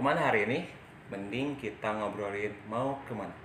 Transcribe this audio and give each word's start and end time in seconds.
ke 0.00 0.08
mana 0.08 0.32
hari 0.32 0.48
ini? 0.48 0.64
Mending 1.12 1.60
kita 1.60 1.92
ngobrolin 1.92 2.48
mau 2.72 2.96
ke 3.04 3.12
mana. 3.12 3.36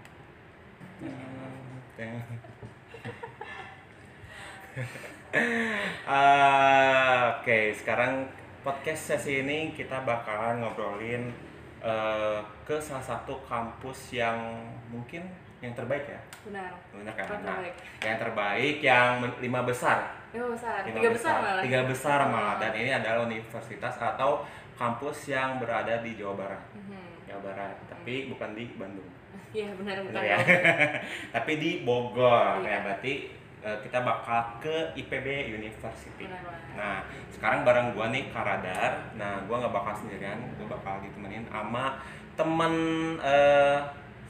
Ah, 6.07 7.35
Oke, 7.43 7.75
sekarang 7.75 8.23
podcast 8.63 9.19
sesi 9.19 9.43
ini 9.43 9.75
kita 9.75 10.07
bakalan 10.07 10.63
ngobrolin 10.63 11.27
eh, 11.83 12.39
ke 12.63 12.79
salah 12.79 13.03
satu 13.03 13.35
kampus 13.43 14.15
yang 14.15 14.39
mungkin 14.87 15.27
yang 15.59 15.75
terbaik 15.75 16.07
ya, 16.07 16.19
Benar. 16.47 16.71
benar 16.95 17.13
kan? 17.19 17.25
Yang 17.27 17.35
Nah, 17.35 17.51
terbaik. 17.51 17.73
yang 17.99 18.17
terbaik 18.21 18.77
yang 18.79 19.07
lima 19.43 19.61
besar, 19.67 20.07
Lima 20.31 20.47
besar. 20.55 20.87
lima 20.87 20.95
Tiga 21.03 21.09
besar 21.11 21.35
malah. 21.41 21.63
tiga 21.63 21.81
besar 21.83 22.19
malah. 22.31 22.55
Oh. 22.55 22.59
Dan 22.63 22.71
ini 22.79 22.91
adalah 22.95 23.19
universitas 23.27 23.95
atau 23.99 24.43
kampus 24.75 25.17
yang 25.27 25.57
berada 25.57 25.99
di 25.99 26.13
Jawa 26.13 26.35
Barat, 26.37 26.63
Mhm. 26.71 27.25
Jawa 27.25 27.41
Barat, 27.43 27.75
tapi 27.85 28.27
bukan 28.27 28.51
di 28.51 28.65
Bandung. 28.75 29.09
Iya 29.55 29.71
benar 29.73 30.03
benar. 30.03 30.19
ya. 30.21 30.35
Tapi 31.35 31.51
di 31.55 31.71
Bogor 31.81 32.59
Iya. 32.59 32.67
ya 32.69 32.77
berarti 32.83 33.13
eh, 33.61 33.77
kita 33.81 34.03
bakal 34.03 34.59
ke 34.59 34.75
IPB 34.93 35.25
University. 35.49 36.27
Benar 36.27 36.43
banget. 36.43 36.75
Nah, 36.75 36.97
sekarang 37.29 37.63
bareng 37.63 37.87
gua 37.91 38.11
nih 38.11 38.29
Karadar. 38.29 39.15
Nah, 39.15 39.41
gua 39.47 39.57
nggak 39.57 39.73
bakal 39.73 39.93
sendirian, 39.95 40.37
gua 40.53 40.75
bakal 40.75 41.01
ditemenin 41.01 41.47
sama 41.47 41.97
temen 42.35 42.73
eh, 43.23 43.79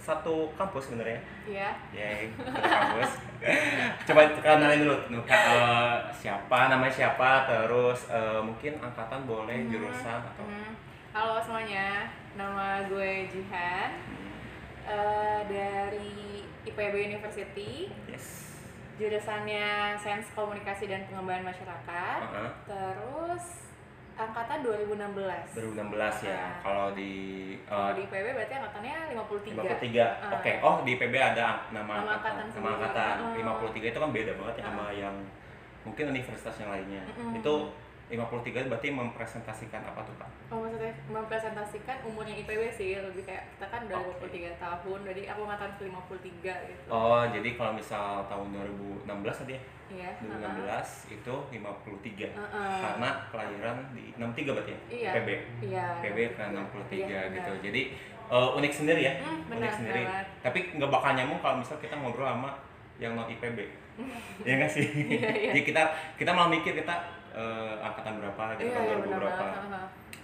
satu 0.05 0.53
kampus 0.53 0.83
sebenarnya. 0.85 1.17
Iya. 1.43 1.69
Ya, 1.89 2.09
satu 2.29 2.61
kampus. 2.61 3.11
Coba 4.07 4.21
kenalin 4.37 4.85
dulu 4.85 4.95
eh, 5.25 5.95
siapa, 6.13 6.69
namanya 6.69 6.93
siapa, 6.93 7.49
terus 7.49 8.05
eh, 8.07 8.37
mungkin 8.39 8.77
angkatan 8.77 9.25
boleh 9.25 9.65
Mhm. 9.65 9.69
jurusan 9.71 10.21
atau 10.21 10.45
Mhm. 10.45 10.71
Halo 11.09 11.39
semuanya, 11.39 12.05
nama 12.35 12.83
gue 12.85 13.25
Jihan 13.25 13.89
Hmm, 14.03 14.35
eh, 14.85 15.39
dari 15.47 16.13
IPB 16.63 16.93
University. 17.09 17.89
yes. 18.05 18.45
Jurusannya 18.95 19.95
Sains 19.95 20.27
Komunikasi 20.31 20.87
dan 20.87 21.03
Pengembangan 21.05 21.49
Masyarakat. 21.49 22.19
Heeh. 22.21 22.51
Terus 22.63 23.45
angkatan 24.15 24.57
2016. 24.63 25.59
2016 25.59 26.27
ya. 26.27 26.39
Ah. 26.39 26.53
Kalau 26.63 26.87
di 26.95 27.11
eh, 27.59 27.67
Kalau 27.67 27.93
di 27.93 28.03
IPB 28.07 28.25
berarti 28.31 28.53
angkatannya 28.55 28.95
53. 29.11 29.59
53. 29.59 30.23
Ah. 30.23 30.31
Oke. 30.39 30.51
Oh, 30.63 30.75
di 30.87 30.93
PB 30.95 31.13
ada 31.15 31.47
nama, 31.69 31.93
Nama 31.99 32.11
angkatan 32.19 32.45
nama 32.55 32.69
angkatan. 32.79 33.15
Ah. 33.19 33.35
53 33.35 33.91
itu 33.91 33.99
kan 33.99 34.11
beda 34.15 34.31
banget 34.39 34.55
ya 34.55 34.63
Ah. 34.63 34.67
sama 34.71 34.85
yang 34.95 35.15
mungkin 35.83 36.05
universitas 36.09 36.55
yang 36.57 36.69
lainnya. 36.71 37.03
Mm-mm. 37.05 37.37
Itu 37.43 37.53
53 38.05 38.69
berarti 38.69 38.93
mempresentasikan 38.93 39.81
apa 39.81 40.05
tuh, 40.05 40.13
Kak? 40.15 40.29
Oh 40.47 40.61
maksudnya 40.61 40.93
mempresentasikan 41.09 41.97
umurnya 42.05 42.37
IPB 42.37 42.61
sih 42.69 43.01
lebih 43.01 43.25
kayak 43.25 43.49
kita 43.51 43.65
kan 43.65 43.81
udah 43.83 43.97
Oke. 43.97 44.29
23 44.29 44.61
tahun 44.61 44.99
jadi 45.09 45.21
aku 45.33 45.41
angkatan 45.41 45.71
ke 45.73 45.83
53 45.89 46.69
gitu 46.69 46.81
Oh, 46.87 47.25
jadi 47.25 47.49
kalau 47.53 47.73
misal 47.73 48.21
tahun 48.25 48.47
2016 49.03 49.41
tadi 49.41 49.53
ya? 49.53 49.61
iya 49.85 50.09
2016 50.17 51.13
itu 51.13 51.35
53. 51.49 52.29
Heeh. 52.29 52.77
Karena 52.77 53.09
kelahiran 53.29 53.77
di 53.93 54.13
63 54.13 54.53
berarti 54.53 54.71
ya? 54.71 54.79
Iya. 54.87 55.11
PB. 55.11 55.29
iya 55.63 55.85
PB 56.01 56.17
kan 56.33 56.49
63 56.53 56.93
Iya, 57.09 57.21
gitu. 57.33 57.51
benar. 57.53 57.65
Jadi 57.65 57.81
eh, 58.25 58.49
unik 58.57 58.73
sendiri 58.73 59.01
ya? 59.01 59.13
Hmm, 59.17 59.25
unik 59.25 59.45
benar 59.49 59.71
sendiri. 59.73 60.01
banget. 60.03 60.27
Tapi 60.41 60.59
nggak 60.77 60.89
bakal 60.89 61.11
nyambung 61.13 61.39
kalau 61.39 61.55
misal 61.57 61.77
kita 61.77 61.97
ngobrol 61.97 62.25
sama 62.25 62.53
yang 62.97 63.13
non 63.13 63.25
IPB. 63.27 63.59
ya 64.47 64.53
nggak 64.57 64.69
sih? 64.69 64.85
Iya, 64.85 65.29
iya. 65.31 65.49
Jadi 65.53 65.61
kita 65.63 65.81
kita 66.17 66.29
malah 66.29 66.49
mikir 66.49 66.73
kita 66.73 66.93
eh, 67.35 67.73
angkatan 67.79 68.13
berapa 68.17 68.43
gitu 68.55 68.65
iya 68.65 68.73
tahun 68.73 68.87
iya 68.87 68.95
2000 68.95 69.05
benar 69.05 69.19
berapa. 69.19 69.45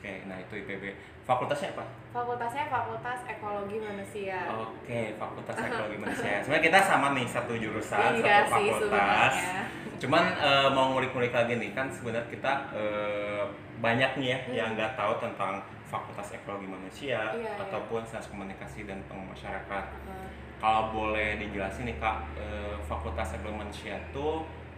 Oke, 0.01 0.13
nah 0.25 0.37
itu 0.39 0.53
IPB. 0.57 0.83
Fakultasnya 1.21 1.69
apa? 1.71 1.85
fakultasnya 2.11 2.65
fakultas 2.67 3.19
ekologi 3.23 3.77
manusia 3.77 4.37
Oke, 4.51 5.15
Fakultas 5.15 5.55
Ekologi 5.55 5.95
Manusia. 5.95 6.41
Sebenarnya 6.41 6.65
kita 6.65 6.79
sama 6.81 7.07
nih 7.13 7.23
satu 7.23 7.53
jurusan, 7.53 8.17
iya 8.17 8.43
satu 8.43 8.57
sih 8.57 8.67
fakultas. 8.67 9.31
sebenarnya 9.31 9.61
Cuman 9.95 10.23
eh, 10.33 10.69
mau 10.73 10.85
ngulik-ngulik 10.91 11.31
lagi 11.31 11.53
nih 11.55 11.71
kan 11.71 11.87
sebenarnya 11.87 12.25
kita 12.27 12.51
eh, 12.73 13.45
banyak 13.77 14.11
nih 14.17 14.27
ya 14.27 14.37
Hmm. 14.41 14.51
yang 14.51 14.69
nggak 14.73 14.91
tahu 14.93 15.13
tentang 15.19 15.61
Fakultas 15.85 16.33
Ekologi 16.33 16.65
Manusia 16.65 17.31
Iya, 17.31 17.37
iya. 17.37 17.53
ataupun 17.59 18.01
Sains 18.01 18.25
Komunikasi 18.25 18.83
dan 18.83 18.99
Pengmasyarakat. 19.05 19.83
Heeh. 19.87 20.27
Kalau 20.57 20.89
boleh 20.89 21.35
dijelasin 21.37 21.85
nih 21.85 21.95
kak, 21.95 22.17
eh, 22.35 22.75
Fakultas 22.81 23.31
Ekologi 23.31 23.61
Manusia 23.61 23.95
itu 24.01 24.27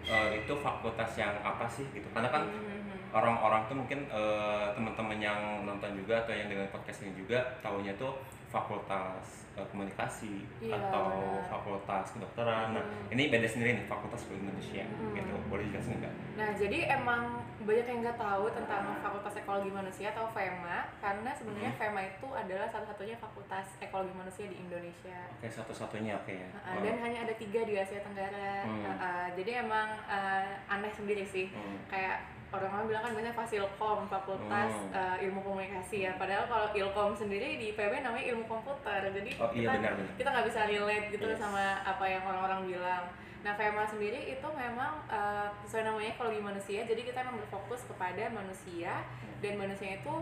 eh, 0.08 0.30
itu 0.44 0.53
fakultas 0.58 1.12
yang 1.16 1.34
apa 1.41 1.66
sih 1.68 1.86
gitu? 1.91 2.08
Karena 2.12 2.30
kan 2.30 2.44
Mhm. 2.44 3.14
orang-orang 3.14 3.62
tuh 3.69 3.75
mungkin 3.78 4.00
eh, 4.09 4.66
teman-teman 4.74 5.19
yang 5.22 5.40
nonton 5.64 5.94
juga 5.94 6.19
atau 6.24 6.34
yang 6.34 6.50
dengan 6.50 6.68
podcast 6.69 7.06
ini 7.06 7.14
juga 7.16 7.40
tahunya 7.62 7.94
tuh 7.96 8.18
fakultas 8.53 9.41
eh, 9.53 9.68
komunikasi 9.69 10.46
Iya, 10.66 10.78
atau 10.78 11.14
benar. 11.14 11.46
fakultas 11.46 12.06
kedokteran. 12.14 12.74
Nah, 12.74 12.81
Hmm. 12.81 13.14
ini 13.14 13.30
beda 13.30 13.46
sendiri 13.46 13.78
nih 13.78 13.86
fakultas 13.86 14.25
manusia 14.30 14.81
Hmm. 14.86 15.14
gitu. 15.14 15.34
Boleh 15.46 15.69
jelasin 15.69 16.02
nggak? 16.02 16.14
Nah, 16.34 16.50
jadi 16.58 16.78
emang 16.97 17.22
banyak 17.62 17.86
yang 17.86 18.00
nggak 18.02 18.18
tahu 18.18 18.50
tentang 18.50 18.97
Fakultas 19.00 19.38
Ekologi 19.38 19.69
Manusia 19.69 20.09
atau 20.09 20.25
FEMA 20.34 20.90
karena 20.97 21.30
sebenarnya 21.31 21.69
Hmm. 21.69 21.80
FEMA 21.80 22.02
itu 22.03 22.28
adalah 22.28 22.68
satu-satunya 22.68 23.16
fakultas 23.16 23.68
ekologi 23.80 24.13
manusia 24.13 24.46
di 24.50 24.58
Indonesia. 24.58 25.18
Oke, 25.38 25.47
satu-satunya 25.47 26.18
oke 26.18 26.34
ya. 26.34 26.50
Uh, 26.66 26.81
dan 26.81 26.96
hanya 27.00 27.19
ada 27.24 27.34
tiga 27.38 27.62
di 27.62 27.78
Asia 27.78 28.02
Tenggara. 28.02 28.66
Hmm. 28.66 28.84
Uh, 28.84 28.90
uh, 28.90 29.28
jadi 29.38 29.63
emang 29.63 29.88
uh, 30.09 30.50
aneh 30.68 30.92
sendiri 30.92 31.24
sih. 31.24 31.53
Hmm. 31.53 31.78
Kayak 31.88 32.25
orang-orang 32.53 32.86
bilang 32.88 33.02
kan 33.02 33.12
biasanya 33.12 33.34
Fasilkom, 33.34 34.00
Fakultas 34.06 34.72
Hmm. 34.72 34.94
uh, 34.94 35.18
Ilmu 35.19 35.41
Komunikasi 35.41 36.06
ya. 36.06 36.14
Padahal 36.16 36.46
kalau 36.46 36.69
Ilkom 36.72 37.12
sendiri 37.12 37.58
di 37.58 37.74
IPB 37.74 38.00
namanya 38.00 38.25
Ilmu 38.30 38.46
Komputer. 38.46 39.09
Jadi 39.09 39.31
Oh 39.38 39.50
iya 39.52 39.74
kita 40.14 40.30
nggak 40.30 40.46
bisa 40.47 40.62
relate 40.63 41.08
gitu 41.09 41.25
Yes. 41.25 41.42
sama 41.42 41.81
apa 41.81 42.06
yang 42.06 42.22
orang-orang 42.24 42.69
bilang. 42.69 43.03
Nah, 43.44 43.52
FEMA 43.53 43.84
sendiri 43.84 44.31
itu 44.31 44.47
memang 44.56 45.03
uh, 45.09 45.52
sesuai 45.59 45.84
namanya 45.84 46.16
ekologi 46.16 46.40
manusia. 46.40 46.80
Jadi 46.86 47.03
kita 47.03 47.19
memang 47.19 47.44
berfokus 47.44 47.84
kepada 47.84 48.31
manusia 48.31 49.03
dan 49.44 49.53
manusia 49.59 50.00
itu 50.00 50.13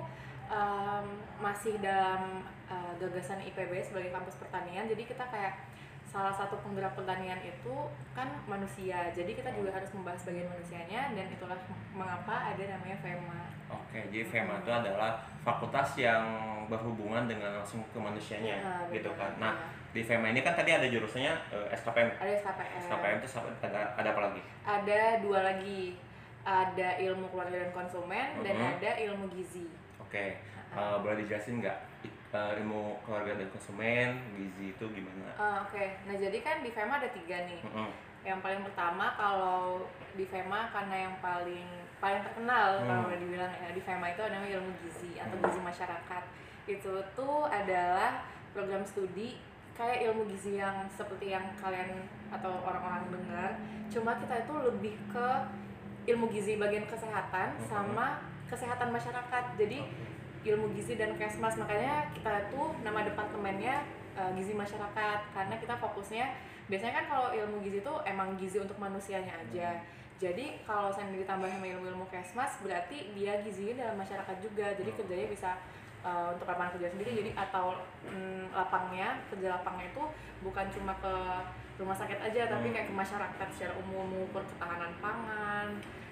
um, 0.50 1.06
masih 1.38 1.78
dalam 1.78 2.42
uh, 2.66 2.94
gagasan 2.98 3.46
IPB 3.46 3.78
sebagai 3.84 4.10
kampus 4.10 4.42
pertanian. 4.42 4.90
Jadi 4.90 5.06
kita 5.06 5.22
kayak 5.30 5.54
salah 6.12 6.36
satu 6.36 6.60
penggerak 6.60 6.92
pertanian 6.92 7.40
itu 7.40 7.76
kan 8.12 8.28
manusia. 8.44 9.08
Jadi 9.10 9.32
kita 9.32 9.48
juga 9.56 9.72
harus 9.72 9.88
membahas 9.96 10.28
bagian 10.28 10.52
manusianya 10.52 11.16
dan 11.16 11.32
itulah 11.32 11.56
mengapa 11.96 12.52
ada 12.52 12.64
namanya 12.68 13.00
FEMA. 13.00 13.40
Oke, 13.72 14.12
jadi 14.12 14.28
FEMA 14.28 14.60
itu 14.60 14.68
adalah 14.70 15.24
fakultas 15.40 15.96
yang 15.96 16.24
berhubungan 16.68 17.32
dengan 17.32 17.56
langsung 17.56 17.80
ke 17.88 17.98
manusianya 17.98 18.60
Nah, 18.60 18.84
gitu 18.92 19.08
kan. 19.16 19.32
Nah, 19.40 19.56
Nah, 19.56 19.72
di 19.92 20.04
FEMA 20.04 20.28
ini 20.30 20.44
kan 20.44 20.52
tadi 20.52 20.76
ada 20.76 20.84
jurusannya 20.84 21.32
eh, 21.32 21.68
SKPM. 21.72 22.10
ada 22.20 22.32
SKPM. 22.34 22.80
SKPM 22.84 23.16
itu 23.18 23.28
ada, 23.64 23.80
ada 23.96 24.10
apa 24.12 24.22
lagi? 24.28 24.42
Ada 24.68 25.02
dua 25.24 25.40
lagi. 25.42 25.96
Ada 26.42 26.98
ilmu 27.00 27.30
keluarga 27.30 27.54
dan 27.56 27.72
konsumen 27.72 28.42
dan 28.42 28.56
Mhm. 28.58 28.68
ada 28.74 28.92
ilmu 29.00 29.30
gizi. 29.32 29.70
Oke, 29.96 30.36
eh, 30.76 30.96
boleh 31.00 31.24
dijelasin 31.24 31.64
nggak 31.64 31.78
eh, 32.32 32.52
ilmu 32.58 32.82
keluarga 33.02 33.36
dan 33.36 33.48
konsumen, 33.50 34.10
gizi 34.34 34.72
itu 34.72 34.86
gimana? 34.90 35.28
Ah, 35.36 35.62
Oke, 35.62 36.00
nah 36.04 36.16
jadi 36.16 36.38
kan 36.40 36.60
di 36.60 36.70
FEMA 36.70 36.98
ada 36.98 37.10
tiga 37.10 37.44
nih. 37.44 37.60
Mm-mm. 37.62 37.90
Yang 38.22 38.40
paling 38.40 38.62
pertama 38.64 39.06
kalau 39.14 39.84
di 40.14 40.24
FEMA 40.24 40.70
karena 40.70 40.96
yang 41.06 41.16
paling 41.20 41.66
paling 41.98 42.22
terkenal 42.24 42.70
Hmm. 42.78 42.88
kalau 42.88 43.02
udah 43.08 43.20
dibilang 43.20 43.52
ya 43.52 43.70
di 43.70 43.82
FEMA 43.82 44.08
itu 44.10 44.22
namanya 44.24 44.52
ilmu 44.58 44.72
gizi 44.80 45.12
atau 45.16 45.36
gizi 45.38 45.60
masyarakat. 45.60 46.24
Itu 46.66 46.94
tuh 47.12 47.46
adalah 47.46 48.26
program 48.52 48.82
studi 48.82 49.38
kayak 49.72 50.06
ilmu 50.06 50.26
gizi 50.28 50.56
yang 50.56 50.86
seperti 50.90 51.30
yang 51.30 51.46
kalian 51.58 52.06
atau 52.30 52.62
orang-orang 52.62 53.10
dengar. 53.10 53.52
Cuma 53.88 54.14
kita 54.16 54.40
itu 54.40 54.54
lebih 54.62 54.96
ke 55.08 55.28
ilmu 56.08 56.30
gizi 56.30 56.56
bagian 56.56 56.86
kesehatan 56.86 57.58
Mhm. 57.58 57.66
sama 57.66 58.22
kesehatan 58.46 58.90
masyarakat. 58.90 59.44
Jadi 59.56 59.80
ilmu 60.46 60.74
gizi 60.74 60.98
dan 60.98 61.14
kesmas. 61.18 61.58
Makanya 61.58 62.10
kita 62.14 62.50
tuh 62.50 62.74
nama 62.82 63.06
departemennya 63.06 63.86
uh, 64.18 64.32
gizi 64.34 64.54
masyarakat. 64.58 65.20
Karena 65.34 65.56
kita 65.58 65.76
fokusnya 65.78 66.26
biasanya 66.70 66.94
kan 67.04 67.06
kalau 67.10 67.28
ilmu 67.36 67.60
gizi 67.66 67.84
itu 67.84 67.94
emang 68.08 68.38
gizi 68.40 68.58
untuk 68.62 68.78
manusianya 68.80 69.34
aja. 69.38 69.82
Jadi 70.22 70.62
kalau 70.70 70.94
saya 70.94 71.10
ditambah 71.10 71.50
sama 71.50 71.66
ilmu-ilmu 71.66 72.06
kesmas 72.14 72.62
berarti 72.62 73.10
dia 73.18 73.42
gizinya 73.42 73.86
dalam 73.90 73.98
masyarakat 73.98 74.38
juga. 74.38 74.70
Jadi 74.78 74.94
kerjanya 74.94 75.28
bisa 75.34 75.52
uh, 76.06 76.30
untuk 76.38 76.46
lapangan 76.46 76.78
kerja 76.78 76.94
sendiri. 76.94 77.12
Jadi 77.18 77.32
atau 77.34 77.74
mm, 78.06 78.54
lapangnya 78.54 79.18
kerja 79.34 79.58
lapangnya 79.58 79.90
itu 79.90 80.04
bukan 80.46 80.66
cuma 80.70 80.94
ke 81.02 81.14
rumah 81.82 81.98
sakit 81.98 82.22
aja 82.22 82.46
tapi 82.46 82.70
Hmm. 82.70 82.76
kayak 82.78 82.88
ke 82.94 82.94
masyarakat 82.94 83.48
secara 83.58 83.74
umum 83.82 84.06
mengukur 84.06 84.46
ketahanan 84.46 84.94
pangan 85.02 85.68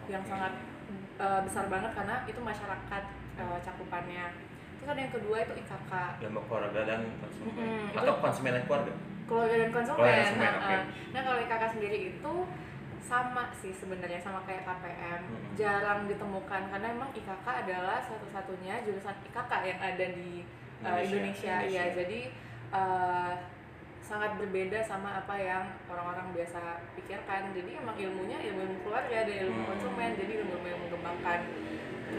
yang 0.09 0.25
sangat 0.25 0.57
uh, 1.21 1.45
besar 1.45 1.69
banget. 1.69 1.93
Karena 1.93 2.25
itu 2.25 2.41
masyarakat 2.41 3.03
uh, 3.41 3.59
cakupannya 3.59 4.25
terus 4.75 4.89
ada 4.89 5.01
yang 5.01 5.11
kedua 5.11 5.37
itu 5.39 5.53
IKK 5.57 5.91
ilmu 6.21 6.39
keluarga 6.45 6.81
dan 6.85 6.99
konsumen 7.17 7.53
Mm-mm, 7.53 7.83
atau 7.93 8.03
itu- 8.09 8.21
konsumen 8.21 8.51
dan 8.53 8.63
keluarga 8.63 8.93
keluarga 9.25 9.55
dan 9.55 9.69
konsumen. 9.69 9.97
Keluarga 9.99 10.15
dan 10.17 10.25
konsumen, 10.25 10.41
Nah, 10.41 10.53
oke. 10.57 10.73
uh, 10.73 10.81
nah 11.11 11.21
kalau 11.21 11.39
IKK 11.39 11.63
sendiri 11.69 11.97
itu 12.09 12.33
sama 12.99 13.43
sih 13.51 13.71
sebenarnya 13.71 14.17
sama 14.17 14.39
kayak 14.43 14.63
KPM 14.63 15.21
Mm-mm. 15.23 15.53
jarang 15.53 16.05
ditemukan 16.05 16.61
karena 16.67 16.87
emang 16.89 17.09
IKK 17.11 17.45
adalah 17.47 17.99
satu-satunya 18.01 18.81
jurusan 18.81 19.15
IKK 19.23 19.51
yang 19.63 19.79
ada 19.79 20.05
di 20.11 20.45
uh, 20.79 20.99
Indonesia, 20.99 21.53
Indonesia. 21.59 21.73
ya 21.75 21.83
jadi 21.95 22.19
uh, 22.69 23.33
sangat 23.99 24.31
berbeda 24.35 24.81
sama 24.81 25.13
apa 25.15 25.35
yang 25.37 25.61
orang-orang 25.85 26.33
biasa 26.33 26.57
pikirkan 26.95 27.51
jadi 27.51 27.77
emang 27.77 27.93
ilmunya 27.93 28.41
ilmu 28.43 28.61
ilmu 28.63 28.77
keluarga 28.81 29.15
ada 29.19 29.33
ilmu 29.39 29.59
Hmm. 29.59 29.69
konsumen 29.69 30.09
jadi 30.15 30.31
ilmu 30.39 30.53
ilmu 30.55 30.67
yang 30.67 30.81
mengembangkan 30.81 31.39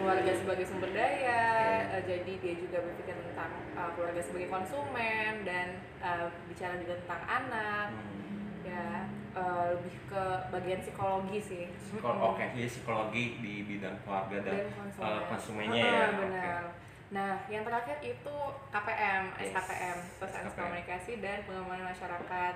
keluarga 0.00 0.32
sebagai 0.35 0.64
sumber 0.64 0.91
daya 0.91 1.43
uh, 1.87 2.02
jadi 2.02 2.32
dia 2.35 2.55
juga 2.56 2.79
berpikir 2.82 3.14
tentang 3.14 3.52
uh, 3.73 3.91
keluarga 3.93 4.19
sebagai 4.19 4.49
konsumen 4.49 5.32
dan 5.43 5.69
uh, 5.99 6.26
bicara 6.47 6.75
juga 6.76 6.97
tentang 6.99 7.23
anak 7.23 7.88
Hmm. 7.91 8.62
ya 8.62 8.87
uh, 9.32 9.73
lebih 9.73 9.97
ke 10.06 10.23
bagian 10.49 10.79
psikologi 10.79 11.41
sih 11.41 11.64
Psikolo- 11.75 12.31
Oke, 12.31 12.44
jadi 12.50 12.69
psikologi 12.69 13.25
di 13.38 13.64
bidang 13.64 13.97
keluarga 14.00 14.37
dan, 14.43 14.55
dan 14.55 14.69
konsumen. 14.70 15.08
eh, 15.08 15.23
konsumennya 15.26 15.82
Ah, 15.82 15.91
ya. 15.91 16.06
benar. 16.14 16.62
Nah, 17.11 17.32
yang 17.49 17.64
terakhir 17.64 17.99
itu 18.00 18.37
KPM, 18.70 19.23
Yes, 19.35 19.50
SKPM, 19.50 19.99
SKPM. 20.20 20.52
Komunikasi 20.55 21.12
dan 21.19 21.38
Pengembangan 21.43 21.91
Masyarakat 21.91 22.55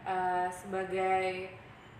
Eh, 0.00 0.48
sebagai 0.48 1.52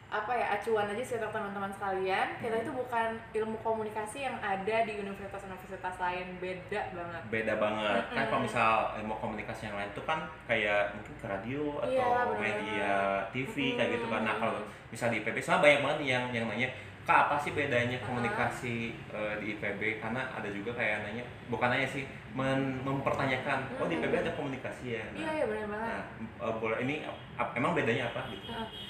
apa 0.09 0.33
ya 0.33 0.47
acuan 0.51 0.89
aja 0.89 1.05
sih 1.05 1.17
untuk 1.17 1.29
teman-teman 1.29 1.69
sekalian. 1.69 2.41
Kita 2.41 2.51
Hmm. 2.51 2.65
itu 2.65 2.73
bukan 2.73 3.09
ilmu 3.31 3.57
komunikasi 3.61 4.25
yang 4.25 4.41
ada 4.41 4.77
di 4.83 4.97
universitas-universitas 4.99 5.95
lain. 5.99 6.27
Beda 6.39 6.81
banget. 6.91 7.23
Beda 7.29 7.55
banget. 7.57 8.03
Kan 8.07 8.17
Mm-mm. 8.17 8.29
kalau 8.29 8.41
misal 8.41 8.73
ilmu 8.97 9.15
komunikasi 9.15 9.69
yang 9.69 9.77
lain 9.77 9.91
itu 9.91 10.03
kan 10.03 10.19
kayak 10.45 10.97
mungkin 10.97 11.15
ke 11.15 11.27
radio 11.29 11.63
atau 11.79 11.93
Iya, 11.93 12.09
benar. 12.25 12.41
media 12.41 12.93
TV 13.29 13.55
kayak 13.77 13.91
gitu 13.95 14.07
kan. 14.09 14.25
Nah 14.25 14.35
kalau 14.35 14.55
misal 14.89 15.07
di 15.09 15.21
IPB 15.21 15.37
soalnya 15.39 15.61
banyak 15.63 15.81
banget 15.85 15.99
yang 16.07 16.25
yang 16.33 16.45
nanya 16.49 16.69
kak 17.05 17.25
apa 17.25 17.37
sih 17.39 17.53
bedanya 17.53 17.97
komunikasi 18.01 18.77
eh, 19.09 19.35
di 19.39 19.57
IPB 19.57 19.97
karena 19.99 20.25
ada 20.29 20.49
juga 20.49 20.73
kayak 20.73 21.05
nanya 21.05 21.25
bukan 21.47 21.69
nanya 21.69 21.85
sih 21.85 22.05
men- 22.31 22.81
mempertanyakan 22.83 23.59
oh 23.75 23.87
di 23.87 23.97
IPB 23.97 24.15
ada 24.19 24.33
komunikasi 24.33 24.85
ya 24.95 25.05
iya 25.13 25.25
nah, 25.25 25.33
iya 25.33 25.45
benar 25.47 25.67
banget 25.69 25.89
nah 25.89 26.03
eh, 26.45 26.55
boleh 26.57 26.79
ini 26.81 26.95
ap- 27.35 27.55
emang 27.55 27.73
bedanya 27.73 28.09
apa 28.09 28.21
gitu. 28.29 28.45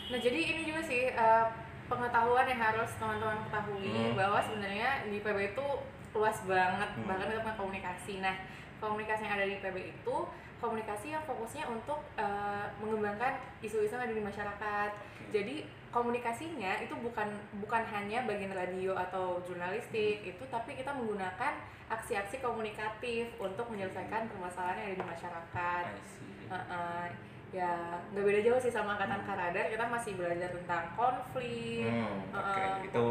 Nah, 0.08 0.18
jadi 0.18 0.38
ini 0.42 0.62
juga 0.64 0.80
sih 0.80 1.02
eh, 1.08 1.46
pengetahuan 1.86 2.44
yang 2.44 2.60
harus 2.60 2.90
teman-teman 2.96 3.40
ketahui 3.42 3.88
Hmm. 3.88 4.12
bahwa 4.14 4.38
sebenarnya 4.38 4.90
di 5.04 5.16
IPB 5.18 5.38
itu 5.52 5.66
luas 6.10 6.38
banget, 6.44 6.90
Hmm. 6.90 7.06
bahkan 7.06 7.28
tentang 7.30 7.56
komunikasi. 7.56 8.20
Nah, 8.20 8.36
komunikasi 8.76 9.22
yang 9.22 9.34
ada 9.34 9.46
di 9.46 9.54
IPB 9.54 9.76
itu 9.90 10.16
komunikasi 10.58 11.06
yang 11.10 11.24
fokusnya 11.24 11.64
untuk 11.66 12.02
eh, 12.16 12.66
mengembangkan 12.78 13.32
isu-isu 13.60 13.94
yang 13.94 14.04
ada 14.04 14.12
di 14.12 14.20
masyarakat. 14.20 14.90
Jadi 15.30 15.56
komunikasinya 15.88 16.78
itu 16.78 16.94
bukan 16.96 17.28
bukan 17.58 17.82
hanya 17.88 18.22
bagian 18.22 18.50
radio 18.50 18.92
atau 18.94 19.40
jurnalistik 19.42 20.22
itu, 20.22 20.42
tapi 20.46 20.74
kita 20.74 20.92
menggunakan 20.92 21.56
aksi-aksi 21.88 22.38
komunikatif 22.38 23.32
untuk 23.38 23.68
menyelesaikan 23.68 24.28
permasalahan 24.28 24.76
yang 24.78 24.88
ada 24.88 24.96
di 24.96 25.06
masyarakat. 25.06 25.84
See. 26.06 26.48
Heeh. 26.48 27.06
ya 27.48 27.72
nggak 28.12 28.20
beda 28.22 28.40
jauh 28.44 28.60
sih 28.60 28.68
sama 28.68 28.92
angkatan 28.92 29.24
karadar 29.24 29.72
kita 29.72 29.80
masih 29.80 30.20
belajar 30.20 30.52
tentang 30.52 30.84
konflik 30.92 31.80
Hmm, 31.80 32.28
oke 32.28 32.60
Heeh. 32.60 32.84
itu 32.84 33.04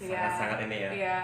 Iya. 0.00 0.16
sangat-sangat 0.16 0.58
ini 0.64 0.76
ya 0.78 0.90
Iya, 0.90 1.20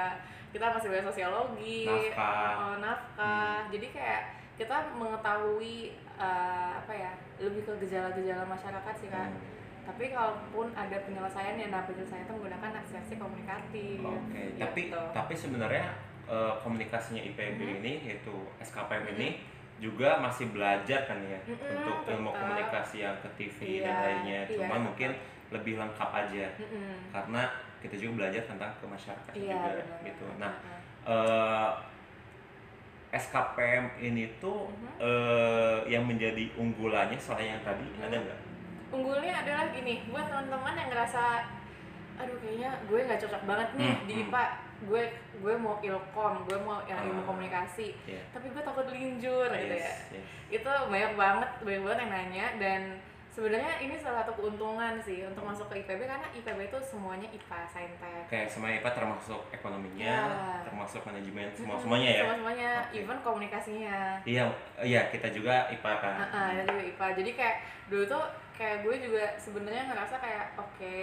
kita 0.51 0.67
masih 0.71 0.87
belajar 0.87 1.09
sosiologi 1.09 1.89
Nafkah. 1.89 2.29
Hmm. 2.29 2.61
oh, 2.61 2.75
nafkah 2.79 3.57
jadi 3.73 3.87
kayak 3.89 4.23
kita 4.61 4.77
mengetahui 4.93 5.77
eh, 6.21 6.71
apa 6.77 6.93
ya 6.93 7.13
lebih 7.41 7.65
ke 7.65 7.73
gejala-gejala 7.81 8.45
masyarakat 8.45 8.95
sih 8.97 9.09
kak 9.09 9.33
Hmm. 9.33 9.41
Tapi 9.89 10.13
kalaupun 10.13 10.69
ada 10.71 10.97
penyelesaiannya 11.01 11.67
nah 11.69 11.83
penyelesaian 11.83 12.23
itu 12.23 12.33
menggunakan 12.35 12.73
aksi-aksi 12.77 13.15
komunikatif 13.17 13.97
Oke, 13.99 14.43
Gitu. 14.53 14.61
tapi 14.61 14.83
tapi 15.11 15.33
sebenarnya 15.35 15.85
eh, 16.29 16.53
komunikasinya 16.61 17.25
IPB 17.25 17.57
Mhm. 17.59 17.79
ini 17.81 17.93
yaitu 18.05 18.35
SKPM 18.61 19.17
ini 19.17 19.41
juga 19.81 20.21
masih 20.21 20.53
belajar 20.53 21.09
kan 21.09 21.17
ya 21.25 21.41
Mhm, 21.41 21.57
untuk 21.73 21.97
ilmu 22.05 22.29
tetap. 22.29 22.41
komunikasi 22.45 22.97
yang 23.01 23.17
ke 23.17 23.29
TV 23.33 23.59
dan 23.81 23.89
Iya, 23.89 24.05
lainnya. 24.05 24.41
iya, 24.45 24.53
Cuman 24.53 24.69
tetap. 24.71 24.87
mungkin 24.93 25.11
lebih 25.49 25.75
lengkap 25.81 26.11
aja 26.13 26.47
Mm-mm. 26.53 26.97
karena 27.09 27.43
kita 27.81 27.95
juga 27.97 28.13
belajar 28.21 28.43
tentang 28.45 28.69
ke 28.75 28.85
masyarakat 28.85 29.33
iya 29.33 29.55
juga 29.57 29.71
benar 29.73 29.99
gitu. 30.05 30.27
Nah, 30.37 30.53
Heeh. 30.53 30.81
eh, 31.09 31.71
SKPM 33.11 33.85
ini 33.99 34.29
tuh 34.37 34.69
Mhm. 34.69 35.01
eh, 35.01 35.79
yang 35.89 36.05
menjadi 36.05 36.45
unggulannya 36.55 37.17
selain 37.17 37.57
yang 37.57 37.63
tadi 37.65 37.89
Mhm. 37.89 38.05
ada 38.05 38.17
nggak? 38.21 38.41
Unggulnya 38.91 39.35
adalah 39.39 39.69
gini 39.69 40.05
buat 40.07 40.27
teman-teman 40.27 40.75
yang 40.75 40.89
ngerasa 40.89 41.23
aduh 42.19 42.35
kayaknya 42.37 42.71
gue 42.85 42.99
nggak 43.01 43.21
cocok 43.21 43.43
banget 43.45 43.69
nih 43.75 43.93
Hmm, 43.93 44.05
di 44.05 44.15
hmm. 44.17 44.23
IPA 44.27 44.43
gue 44.81 45.03
gue 45.39 45.55
mau 45.57 45.77
ilkom 45.79 46.35
gue 46.45 46.59
mau 46.61 46.79
yang 46.85 46.99
ilmu 47.05 47.23
Ah. 47.23 47.27
komunikasi 47.27 47.95
Iya. 48.05 48.23
tapi 48.29 48.47
gue 48.49 48.59
takut 48.61 48.87
linjur 48.89 49.47
gitu 49.49 49.75
ya 49.77 49.87
Yes, 49.87 50.11
yes. 50.13 50.27
itu 50.53 50.67
banyak 50.85 51.13
banget 51.15 51.51
banyak 51.61 51.83
banget 51.85 51.99
yang 52.01 52.13
nanya 52.13 52.47
dan 52.59 52.81
sebenarnya 53.29 53.71
ini 53.79 53.95
salah 53.95 54.23
satu 54.23 54.35
keuntungan 54.35 54.99
sih 54.99 55.23
untuk 55.23 55.47
masuk 55.47 55.67
ke 55.69 55.79
IPB 55.79 56.01
karena 56.05 56.27
IPB 56.33 56.59
itu 56.65 56.79
semuanya 56.81 57.29
IPA 57.29 57.61
saintek 57.69 58.23
Kayak 58.27 58.49
semua 58.49 58.69
IPA 58.73 58.91
termasuk 58.93 59.41
ekonominya, 59.49 60.11
Ya. 60.27 60.59
termasuk 60.67 61.01
manajemen, 61.05 61.47
semua 61.53 61.79
semuanya 61.79 62.09
ya. 62.09 62.21
semua 62.21 62.35
semuanya 62.37 62.71
Oke. 62.83 62.99
even 62.99 63.19
komunikasinya 63.21 63.99
Iya, 64.25 64.43
iya 64.81 65.01
kita 65.07 65.31
juga 65.31 65.71
IPA 65.71 65.93
kan. 65.97 66.15
Ah, 66.25 66.51
itu 66.53 66.67
juga 66.67 66.83
IPA. 66.85 67.07
Jadi 67.15 67.31
kayak 67.33 67.57
dulu 67.87 68.05
tuh 68.09 68.25
kayak 68.59 68.83
gue 68.83 68.97
juga 68.99 69.25
sebenarnya 69.39 69.87
ngerasa 69.87 70.19
kayak 70.19 70.47
oke 70.59 70.99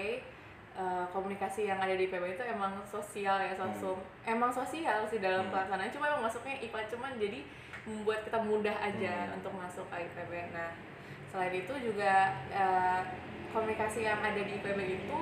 eh, 0.75 1.05
komunikasi 1.07 1.71
yang 1.71 1.79
ada 1.79 1.95
di 1.95 2.03
IPB 2.03 2.35
itu 2.35 2.43
emang 2.43 2.75
sosial 2.83 3.39
ya 3.39 3.55
sosum. 3.55 3.95
Emang 4.27 4.51
sosial 4.51 5.07
sih 5.07 5.23
dalam 5.23 5.47
Hmm. 5.47 5.51
pelaksanaan. 5.55 5.87
Cuma 5.87 6.11
emang 6.11 6.27
masuknya 6.27 6.59
IPA 6.59 6.91
cuman 6.91 7.15
jadi 7.15 7.39
membuat 7.87 8.27
kita 8.27 8.43
mudah 8.43 8.75
aja 8.75 9.31
Hmm. 9.31 9.39
untuk 9.39 9.55
masuk 9.55 9.87
ke 9.87 10.03
IPB. 10.03 10.51
Nah, 10.51 10.75
selain 11.31 11.55
itu 11.55 11.73
juga 11.79 12.35
eh, 12.51 12.99
komunikasi 13.55 14.03
yang 14.03 14.19
ada 14.19 14.35
di 14.35 14.59
IPB 14.59 14.79
itu 14.99 15.19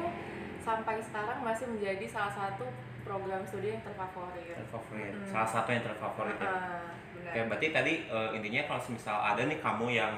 sampai 0.57 0.97
sekarang 0.97 1.38
masih 1.45 1.69
menjadi 1.69 2.06
salah 2.09 2.33
satu 2.33 2.65
program 3.06 3.45
studi 3.45 3.77
yang 3.77 3.83
terfavorit. 3.83 4.56
Terfavorit. 4.57 5.12
Mm. 5.12 5.27
Salah 5.27 5.50
satu 5.53 5.69
yang 5.69 5.83
terfavorit 5.83 6.39
ya. 6.39 6.47
Ah, 6.50 6.88
benar. 7.13 7.29
Oke, 7.29 7.39
berarti 7.45 7.68
tadi 7.69 7.94
eh, 8.07 8.29
intinya 8.33 8.62
kalau 8.65 8.81
misal 8.89 9.18
ada 9.21 9.44
nih 9.44 9.59
kamu 9.59 9.86
yang 9.91 10.13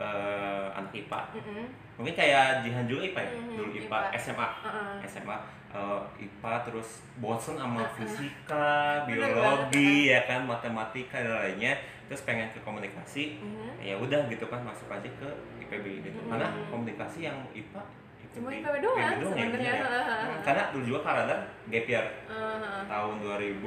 eh, 0.00 0.66
anak 0.72 0.90
IPA, 0.90 1.20
Mm-mm. 1.34 1.64
mungkin 1.94 2.14
kayak 2.14 2.44
Jihan 2.60 2.84
juga 2.84 3.00
IPA 3.04 3.20
ya, 3.20 3.32
Mhm, 3.34 3.52
dulu 3.54 3.70
IPA, 3.74 3.98
IPA. 4.00 4.16
SMA, 4.16 4.48
Ah-ah. 4.58 4.96
SMA 5.04 5.36
eh, 5.70 6.00
IPA 6.18 6.52
terus 6.64 6.88
bosen 7.16 7.54
sama 7.54 7.78
Uh-uh. 7.78 7.94
fisika, 7.94 9.04
Bener 9.04 9.28
biologi 9.28 10.08
ya 10.08 10.24
kan, 10.24 10.42
matematika 10.42 11.16
dan 11.16 11.36
lainnya, 11.38 11.76
terus 12.04 12.24
pengen 12.24 12.48
ke 12.48 12.58
komunikasi, 12.60 13.38
Mhm. 13.38 13.78
ya 13.78 13.94
udah 13.94 14.26
gitu 14.26 14.44
kan 14.44 14.60
masuk 14.60 14.88
aja 14.88 15.06
ke 15.06 15.28
IPB 15.60 16.02
gitu. 16.02 16.18
Mhm. 16.18 16.28
Karena 16.28 16.48
komunikasi 16.66 17.18
yang 17.22 17.38
IPA 17.52 17.84
Cuma 18.30 18.46
IPB 18.48 18.78
doang 18.78 18.94
ya, 18.94 19.10
sebenarnya. 19.18 19.58
iya. 19.58 19.74
Hmm, 19.82 20.38
Karena 20.40 20.62
dulu 20.70 20.84
juga 20.86 21.00
Karada 21.02 21.34
gap 21.66 21.82
year 21.84 22.06
Ah, 22.26 22.78
tahun 22.86 23.18
2000 23.18 23.66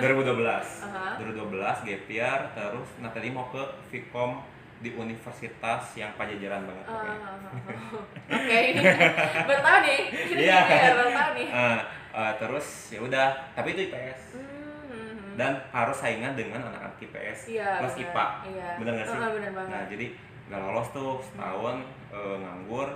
2012 0.00 0.68
Aha. 0.82 1.20
2012 1.20 1.84
gap 1.84 2.04
year 2.08 2.38
terus 2.52 2.88
nah 2.98 3.10
tadi 3.10 3.28
mau 3.28 3.44
ke 3.48 3.60
Vkom 3.86 4.40
di 4.82 4.90
universitas 4.92 5.94
yang 5.94 6.10
pajajaran 6.12 6.62
banget 6.62 6.84
ah, 6.84 6.90
pokoknya. 6.90 7.18
ah, 7.18 7.34
ah. 7.38 8.34
Oke, 8.34 8.58
ini 8.68 8.80
baru 9.48 9.60
tahu 9.60 9.78
nih. 9.80 10.00
Iya. 10.36 10.58
ya, 10.60 10.90
baru 10.92 11.10
tahu 11.12 11.30
nih. 11.32 11.48
Terus 12.42 12.66
ya 12.90 13.00
udah 13.00 13.26
tapi 13.52 13.68
itu 13.72 13.82
IPS 13.88 14.22
Hmm. 14.92 15.32
dan 15.32 15.56
harus 15.72 15.96
saingan 15.96 16.36
dengan 16.36 16.60
anak-anak 16.60 17.00
IPS 17.00 17.48
Iya, 17.48 17.80
plus. 17.80 17.96
IPA 17.96 18.26
Iya. 18.44 18.68
Bener 18.76 18.92
nggak 18.92 19.06
sih? 19.08 19.16
Bener 19.16 19.50
banget. 19.50 19.70
nah 19.70 19.82
jadi 19.88 20.06
nggak 20.44 20.60
lolos 20.60 20.88
tuh 20.92 21.10
setahun 21.24 21.76
eh, 22.12 22.36
nganggur 22.36 22.88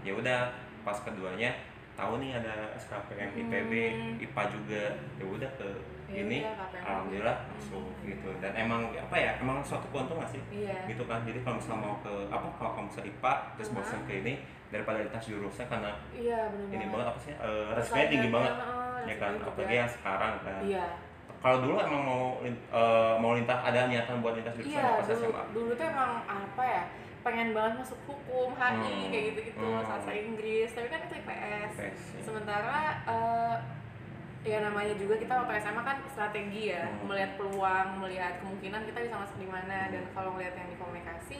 ya 0.00 0.12
udah 0.14 0.40
pas 0.80 0.96
keduanya 0.98 1.52
tahu 1.92 2.16
nih 2.18 2.32
ada 2.34 2.72
SKPM 2.74 3.30
IPB 3.36 3.72
Hmm. 3.92 4.16
IPA 4.18 4.42
juga 4.48 4.82
ya 5.14 5.24
udah 5.26 5.50
ke 5.54 5.68
Ya 6.14 6.22
ini 6.22 6.38
udah, 6.40 6.54
KPM. 6.56 6.84
alhamdulillah 6.84 7.36
Hmm. 7.36 7.50
masuk 7.52 7.84
gitu 8.02 8.28
dan 8.38 8.52
emang 8.54 8.80
apa 8.88 9.16
ya 9.16 9.32
emang 9.36 9.58
suatu 9.60 9.86
keuntungan 9.88 10.22
sih 10.24 10.38
Iya. 10.48 10.86
gitu 10.86 11.02
kan 11.04 11.20
jadi 11.20 11.38
kalau 11.40 11.58
misalnya 11.58 11.80
mau 11.82 11.96
ke 11.98 12.12
apa 12.28 12.46
kalau 12.52 12.70
kamu 12.72 12.86
bisa 12.88 13.00
IPA 13.02 13.32
terus 13.52 13.68
Uh-huh. 13.68 13.78
bosan 13.80 14.00
ke 14.04 14.12
ini 14.16 14.32
daripada 14.68 14.96
lintas 15.00 15.24
jurusan 15.24 15.66
karena 15.66 15.92
Iya, 16.10 16.38
benar 16.48 16.70
ini 16.72 16.84
banget. 16.88 17.06
apa 17.08 17.18
sih 17.20 17.32
eh, 17.32 17.66
resikonya 17.72 18.06
tinggi 18.08 18.28
banget 18.30 18.54
ya 19.04 19.14
kan 19.18 19.32
juga. 19.34 19.44
apalagi 19.44 19.74
yang 19.76 19.90
sekarang 19.90 20.32
kan 20.40 20.60
Iya. 20.62 20.86
kalau 21.36 21.58
dulu 21.60 21.74
emang 21.78 22.02
mau 22.02 22.24
eh, 22.40 23.14
mau 23.16 23.32
lintas 23.32 23.58
ada 23.60 23.80
niatan 23.84 24.16
buat 24.20 24.34
lintas 24.34 24.54
jurusan 24.54 24.70
Iya, 24.72 24.86
pas 24.94 25.04
dulu, 25.04 25.18
SMA 25.20 25.42
dulu 25.50 25.70
tuh 25.74 25.86
emang 25.88 26.12
apa 26.22 26.64
ya? 26.64 26.84
Pengen 27.22 27.52
banget 27.52 27.80
masuk 27.80 27.96
hukum, 28.04 28.52
HI, 28.52 28.68
Hmm. 28.76 29.08
kayak 29.08 29.24
gitu-gitu, 29.32 29.64
Hmm. 29.64 29.80
sastra 29.82 30.12
Inggris, 30.12 30.68
tapi 30.70 30.86
kan 30.86 31.00
itu 31.02 31.14
IPS. 31.16 31.72
IPS, 31.72 32.00
ya. 32.12 32.20
Sementara 32.20 32.76
eh, 33.02 33.56
ya 34.44 34.60
namanya 34.60 34.92
juga 34.94 35.16
kita 35.16 35.32
waktu 35.34 35.56
SMA 35.58 35.82
kan 35.82 35.96
strategi 36.06 36.62
ya, 36.68 36.84
Hmm. 36.84 37.08
melihat 37.08 37.40
peluang, 37.40 37.88
melihat 37.98 38.38
kemungkinan 38.38 38.84
kita 38.84 38.98
bisa 39.00 39.16
masuk 39.16 39.36
di 39.40 39.48
mana 39.48 39.88
dan 39.88 40.04
kalau 40.12 40.36
ngelihat 40.36 40.54
yang 40.54 40.68
di 40.68 40.76
komunikasi, 40.76 41.38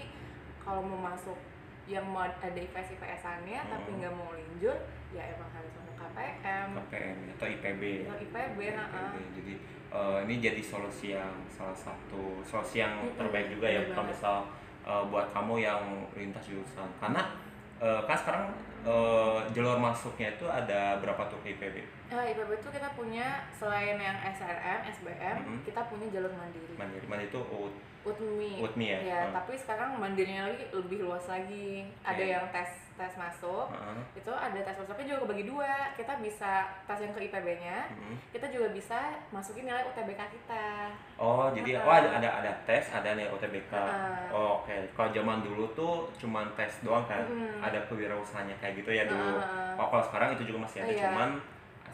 kalau 0.58 0.80
mau 0.80 1.12
masuk 1.12 1.36
yang 1.84 2.00
mau 2.08 2.24
ada 2.24 2.48
IPS 2.48 2.96
IPS-annya 2.96 3.60
tapi 3.68 3.92
Hmm. 3.92 3.98
nggak 4.00 4.14
mau 4.16 4.32
linjur 4.32 4.72
ya 5.12 5.36
emang 5.36 5.52
harus 5.52 5.68
masuk 5.76 5.94
KPM 6.00 6.68
KPM 6.80 7.16
atau 7.30 7.46
IPB 7.46 7.82
atau 8.08 8.16
IPB 8.18 8.58
nah, 8.72 8.88
ah. 8.88 9.12
IPB. 9.12 9.16
jadi 9.36 9.54
eh, 9.92 10.18
ini 10.24 10.34
jadi 10.40 10.62
solusi 10.64 11.12
yang 11.12 11.28
salah 11.46 11.76
satu 11.76 12.40
solusi 12.40 12.80
yang 12.80 12.96
Mm-mm, 12.98 13.20
terbaik 13.20 13.52
juga 13.52 13.68
ya 13.68 13.84
kalau 13.92 14.08
misal 14.08 14.36
eh, 14.80 15.02
buat 15.06 15.28
kamu 15.28 15.54
yang 15.60 15.84
lintas 16.16 16.48
jurusan 16.48 16.88
karena 16.96 17.36
eh, 17.76 18.00
kan 18.08 18.16
sekarang 18.16 18.44
eh, 18.80 19.38
jalur 19.52 19.76
masuknya 19.76 20.32
itu 20.32 20.48
ada 20.48 20.96
berapa 20.98 21.20
tuh 21.28 21.36
IPB 21.44 21.84
Nah, 22.14 22.22
IPB 22.24 22.50
itu 22.54 22.70
kita 22.70 22.88
punya 22.94 23.26
selain 23.50 23.98
yang 23.98 24.14
SNM, 24.22 24.80
SBM, 24.86 25.36
Mhm. 25.42 25.58
kita 25.66 25.82
punya 25.90 26.06
jalur 26.08 26.30
mandiri. 26.30 26.74
mandiri 26.78 27.06
mandiri 27.06 27.26
itu 27.28 27.40
UT, 27.42 27.74
UTMI. 28.04 28.52
UTMI 28.62 28.86
ya 28.86 28.98
Ya, 29.02 29.20
Hmm. 29.24 29.34
tapi 29.34 29.52
sekarang 29.54 29.98
mandirinya 29.98 30.46
lagi 30.46 30.62
lebih 30.70 31.02
luas 31.02 31.26
lagi. 31.26 31.90
Ada 32.00 32.14
Oke. 32.16 32.30
yang 32.30 32.46
tes 32.50 32.70
tes 32.94 33.10
masuk. 33.18 33.66
Heeh. 33.74 33.98
Itu 34.14 34.30
ada 34.30 34.54
tes 34.54 34.78
masuknya 34.78 35.06
juga 35.08 35.26
kebagi 35.26 35.44
dua. 35.44 35.72
Kita 35.92 36.14
bisa 36.16 36.50
tes 36.86 36.98
yang 37.00 37.10
ke 37.10 37.26
IPB-nya. 37.26 37.90
Mm-mm. 37.90 38.14
Kita 38.30 38.46
juga 38.46 38.70
bisa 38.70 38.98
masukin 39.28 39.66
nilai 39.66 39.82
UTBK 39.84 40.22
kita. 40.30 40.94
Oh, 41.18 41.50
jadi 41.50 41.74
Heeh. 41.74 41.82
oh 41.82 41.90
ada 41.90 42.08
ada 42.14 42.28
ada 42.38 42.52
tes, 42.62 42.86
ada 42.88 43.18
nih 43.18 43.26
UTBK. 43.26 43.72
Heeh. 43.74 44.30
Oh, 44.30 44.62
oke. 44.62 44.70
Kalau 44.94 45.10
zaman 45.10 45.42
dulu 45.42 45.66
tuh 45.74 45.94
cuman 46.16 46.46
tes 46.54 46.70
doang 46.80 47.02
kan. 47.04 47.26
Mm-mm. 47.26 47.58
Ada 47.58 47.82
kewirausahaannya 47.90 48.54
kayak 48.56 48.74
gitu 48.78 48.90
ya 48.92 49.04
dulu. 49.04 49.42
Oh, 49.74 49.86
kalau 49.90 50.04
sekarang 50.04 50.38
itu 50.38 50.46
juga 50.46 50.62
masih 50.62 50.78
ada, 50.80 50.92
Iya. 50.92 51.02
cuman 51.10 51.30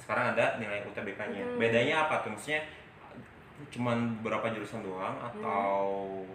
sekarang 0.01 0.35
ada 0.35 0.57
nilai 0.57 0.81
UTBK-nya. 0.83 1.45
Mm. 1.47 1.57
Bedanya 1.57 1.95
apa 2.05 2.25
tuh? 2.25 2.33
Maksudnya 2.33 2.65
cuman 3.69 4.17
berapa 4.25 4.51
jurusan 4.51 4.81
doang 4.81 5.21
Mm. 5.21 5.27
atau 5.29 5.77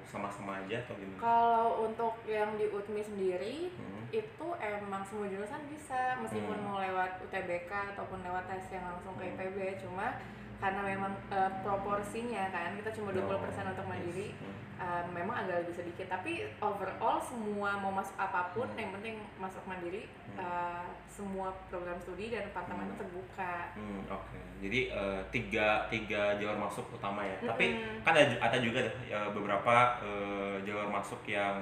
sama-sama 0.06 0.62
aja 0.62 0.78
atau 0.86 0.94
gimana? 0.94 1.18
Kalau 1.18 1.68
untuk 1.84 2.14
yang 2.24 2.54
di 2.54 2.70
UTMI 2.70 3.02
sendiri 3.02 3.58
Hmm. 3.74 4.06
itu 4.14 4.48
emang 4.56 5.02
semua 5.02 5.26
jurusan 5.26 5.66
bisa 5.66 6.22
meskipun 6.22 6.54
Hmm. 6.54 6.66
mau 6.70 6.78
lewat 6.78 7.18
UTBK 7.26 7.98
ataupun 7.98 8.22
lewat 8.22 8.46
tes 8.46 8.70
yang 8.70 8.86
langsung 8.86 9.18
ke 9.18 9.26
Hmm. 9.26 9.32
IPB 9.34 9.58
cuma 9.82 10.22
karena 10.58 10.82
memang 10.82 11.12
eh, 11.28 11.52
proporsinya 11.62 12.48
kan 12.50 12.74
kita 12.74 12.90
cuma 12.92 13.12
20% 13.12 13.28
untuk 13.68 13.86
mandiri 13.86 14.32
Yes. 14.32 14.42
Hmm. 14.42 14.56
eh, 14.76 15.04
memang 15.14 15.36
agak 15.38 15.64
lebih 15.64 15.76
sedikit 15.78 16.08
tapi 16.10 16.44
overall 16.60 17.16
semua 17.18 17.76
mau 17.76 17.92
masuk 17.92 18.16
apa 18.16 18.52
pun 18.52 18.68
Hmm. 18.68 18.76
yang 18.78 18.92
penting 18.92 19.16
masuk 19.36 19.64
mandiri 19.64 20.04
Hmm. 20.32 20.40
eh, 20.40 20.84
semua 21.06 21.48
program 21.68 21.96
studi 21.98 22.28
dan 22.28 22.44
departemen 22.44 22.92
Hmm. 22.92 23.00
terbuka 23.00 23.72
Hmm, 23.72 24.04
oke. 24.06 24.40
Jadi 24.60 24.80
eh, 24.90 25.22
tiga 25.30 25.68
tiga 25.88 26.36
jalur 26.36 26.58
masuk 26.58 26.86
utama 26.90 27.22
ya. 27.22 27.36
Tapi 27.42 27.66
Mm-mm. 27.74 28.04
kan 28.04 28.12
ada, 28.12 28.36
ada 28.42 28.58
juga 28.58 28.80
ya, 29.04 29.28
beberapa 29.30 29.76
eh, 30.02 30.56
jalur 30.64 30.88
masuk 30.88 31.24
yang 31.26 31.56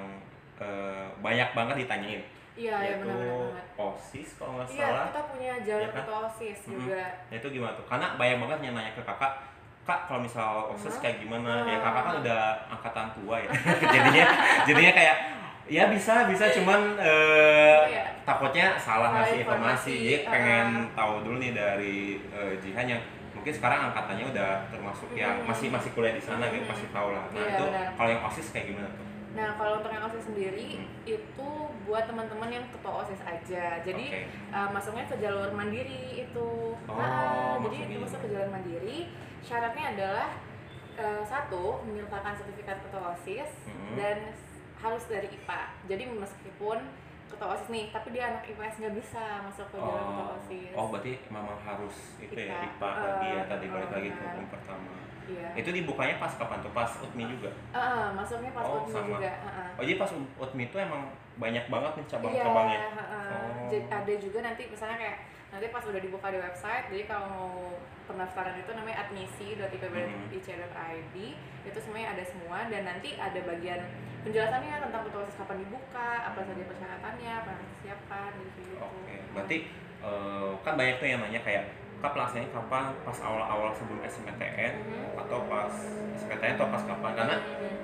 eh, 0.57 1.05
banyak 1.19 1.49
banget 1.51 1.75
ditanyain. 1.81 2.23
Iya 2.55 2.75
ya 2.77 2.93
benar-benar 2.97 3.37
banget 3.49 3.65
OSIS 3.75 4.29
kalau 4.35 4.51
nggak 4.55 4.67
iya 4.69 4.85
salah. 4.85 5.05
kita 5.07 5.21
punya 5.27 5.53
jalur 5.59 5.81
Ya 5.81 5.89
kan? 5.89 5.97
ketua 5.99 6.17
osis 6.27 6.59
Mhm. 6.63 6.71
juga 6.75 7.03
Nah, 7.25 7.35
itu 7.35 7.47
gimana 7.49 7.71
tuh? 7.73 7.85
Karena 7.85 8.07
banyak 8.13 8.37
banget 8.39 8.59
yang 8.61 8.73
nanya 8.73 8.91
ke 8.91 9.01
kakak, 9.01 9.33
kak 9.83 9.99
kalau 10.05 10.19
misal 10.19 10.49
OSIS 10.69 10.93
Hmm. 10.93 11.01
kayak 11.01 11.17
gimana? 11.19 11.51
Ya 11.63 11.75
Ah. 11.75 11.81
kakak 11.83 12.03
kan 12.03 12.15
udah 12.19 12.41
angkatan 12.69 13.07
tua 13.13 13.35
ya. 13.37 13.49
jadinya 13.93 14.25
jadinya 14.63 14.93
kayak 14.93 15.17
ya 15.65 15.83
bisa 15.87 16.27
bisa 16.27 16.45
cuman 16.51 16.79
eh, 16.99 17.79
Iya. 17.89 18.03
takutnya 18.21 18.75
salah 18.77 19.09
ngasih 19.13 19.41
informasi. 19.41 19.91
informasi, 19.91 19.93
Jadi 20.05 20.29
pengen 20.29 20.67
ah. 20.83 20.93
tahu 20.93 21.13
dulu 21.23 21.35
nih 21.39 21.51
dari 21.51 21.97
eh, 22.29 22.53
Jihan 22.59 22.85
yang 22.87 23.01
mungkin 23.33 23.49
sekarang 23.51 23.89
angkatannya 23.89 24.25
udah 24.29 24.49
termasuk 24.69 25.09
yang 25.13 25.35
Hmm. 25.35 25.49
masih 25.49 25.67
masih 25.67 25.89
kuliah 25.91 26.11
di 26.11 26.21
sana 26.21 26.47
gitu 26.47 26.61
Hmm. 26.61 26.69
pasti 26.69 26.85
tahu 26.89 27.09
lah. 27.11 27.25
Nah, 27.27 27.39
Iya, 27.39 27.49
itu 27.49 27.65
benar. 27.65 27.87
kalau 27.97 28.09
yang 28.09 28.21
OSIS 28.23 28.47
kayak 28.51 28.67
gimana 28.69 28.87
tuh? 28.93 29.07
Nah, 29.33 29.57
kalau 29.57 29.81
untuk 29.81 29.89
yang 29.89 30.05
OSIS 30.05 30.25
sendiri 30.25 30.77
itu 31.03 31.49
buat 31.83 32.05
teman-teman 32.05 32.49
yang 32.49 32.65
ketua 32.69 33.01
OSIS 33.01 33.17
aja. 33.19 33.81
Jadi 33.81 34.05
Oke. 34.07 34.21
uh, 34.49 34.69
masuknya 34.69 35.09
ke 35.09 35.17
jalur 35.17 35.49
mandiri 35.51 36.21
itu. 36.21 36.49
Oh, 36.85 36.93
Nah, 36.93 37.57
jadi 37.59 37.89
itu 37.89 37.97
masuk 37.97 38.19
ke 38.19 38.29
jalur 38.29 38.49
mandiri. 38.49 39.09
Syaratnya 39.41 39.85
adalah 39.91 40.29
uh, 40.95 41.23
satu 41.23 41.81
menyertakan 41.83 42.37
sertifikat 42.37 42.77
ketua 42.79 43.11
OSIS 43.11 43.49
Mhm. 43.65 43.93
dan 43.97 44.17
harus 44.77 45.03
dari 45.07 45.27
IPA. 45.27 45.61
Jadi 45.87 46.03
meskipun 46.13 46.77
ketua 47.25 47.47
OSIS 47.49 47.67
nih, 47.67 47.89
tapi 47.89 48.13
dia 48.13 48.29
anak 48.29 48.45
IPS 48.45 48.77
nggak 48.77 48.95
bisa 48.95 49.23
masuk 49.41 49.65
ke 49.67 49.75
jalur 49.75 49.97
ketua 50.03 50.23
Oh, 50.23 50.37
OSIS. 50.37 50.73
oh 50.77 50.85
berarti 50.87 51.11
memang 51.27 51.57
harus 51.57 51.95
itu 52.21 52.33
ya 52.37 52.69
IPA. 52.69 52.69
IPA 52.69 52.89
lagi 53.01 53.27
ya 53.27 53.33
Eh, 53.33 53.45
tadi 53.49 53.65
balik 53.65 53.89
oh, 53.89 53.93
lagi 53.97 54.09
ke 54.13 54.27
pertama. 54.47 54.91
Iya. 55.23 55.47
Itu 55.55 55.69
dibukanya 55.71 56.15
pas 56.17 56.33
kapan 56.35 56.59
tuh? 56.59 56.71
Pas 56.71 56.89
UTMI 56.99 57.23
juga. 57.29 57.49
Ah, 57.71 58.11
masuknya 58.11 58.51
pas 58.51 58.63
Oh, 58.63 58.83
UTMI 58.83 58.93
sama. 58.93 59.07
juga. 59.15 59.31
ah, 59.39 59.49
ah. 59.49 59.69
Oh 59.75 59.81
jadi 59.81 59.95
pas 59.95 60.09
UTMI 60.11 60.63
itu 60.67 60.77
emang 60.77 61.03
banyak 61.33 61.65
banget 61.67 61.91
nih 61.95 62.03
Iya, 62.03 62.11
cabang-cabangnya. 62.11 62.79
heeh. 62.93 63.31
Oh. 63.31 63.67
Jadi 63.67 63.77
ada 63.87 64.13
juga 64.17 64.37
nanti 64.41 64.61
misalnya 64.67 64.97
kayak 64.97 65.17
nanti 65.49 65.65
pas 65.69 65.83
udah 65.85 65.97
dibuka 65.97 66.27
di 66.27 66.37
website, 66.41 66.85
jadi 66.89 67.03
kalau 67.05 67.25
mau 67.29 67.77
pendaftaran 68.03 68.57
itu 68.57 68.71
namanya 68.73 69.05
admisi.ipb.ic.id 69.05 71.15
itu 71.63 71.79
semuanya 71.79 72.07
ada 72.17 72.23
semua 72.25 72.67
dan 72.67 72.81
nanti 72.83 73.15
ada 73.15 73.39
bagian 73.45 73.79
penjelasannya 74.23 74.81
tentang 74.81 75.03
proses 75.07 75.35
kapan 75.35 75.57
dibuka, 75.61 76.09
apa 76.25 76.39
saja 76.41 76.63
persyaratannya, 76.63 77.31
apa 77.37 77.51
disiapkan 77.59 78.31
gitu. 78.39 78.79
Oke, 78.79 79.15
berarti 79.31 79.57
eh, 80.01 80.51
kan 80.63 80.73
banyak 80.73 80.95
tuh 80.97 81.07
yang 81.07 81.19
nanya 81.21 81.41
kayak 81.43 81.69
kak 82.03 82.11
pelaksanaannya 82.11 82.51
kapan? 82.51 82.83
Pas 83.01 83.17
awal-awal 83.17 83.71
sebelum 83.71 84.03
SMPTN 84.03 84.73
Mhm. 84.75 85.15
atau 85.17 85.39
pas 85.47 85.71
SPTN 86.17 86.53
atau 86.53 86.67
pas 86.67 86.83
kapan? 86.83 87.11
Karena 87.15 87.35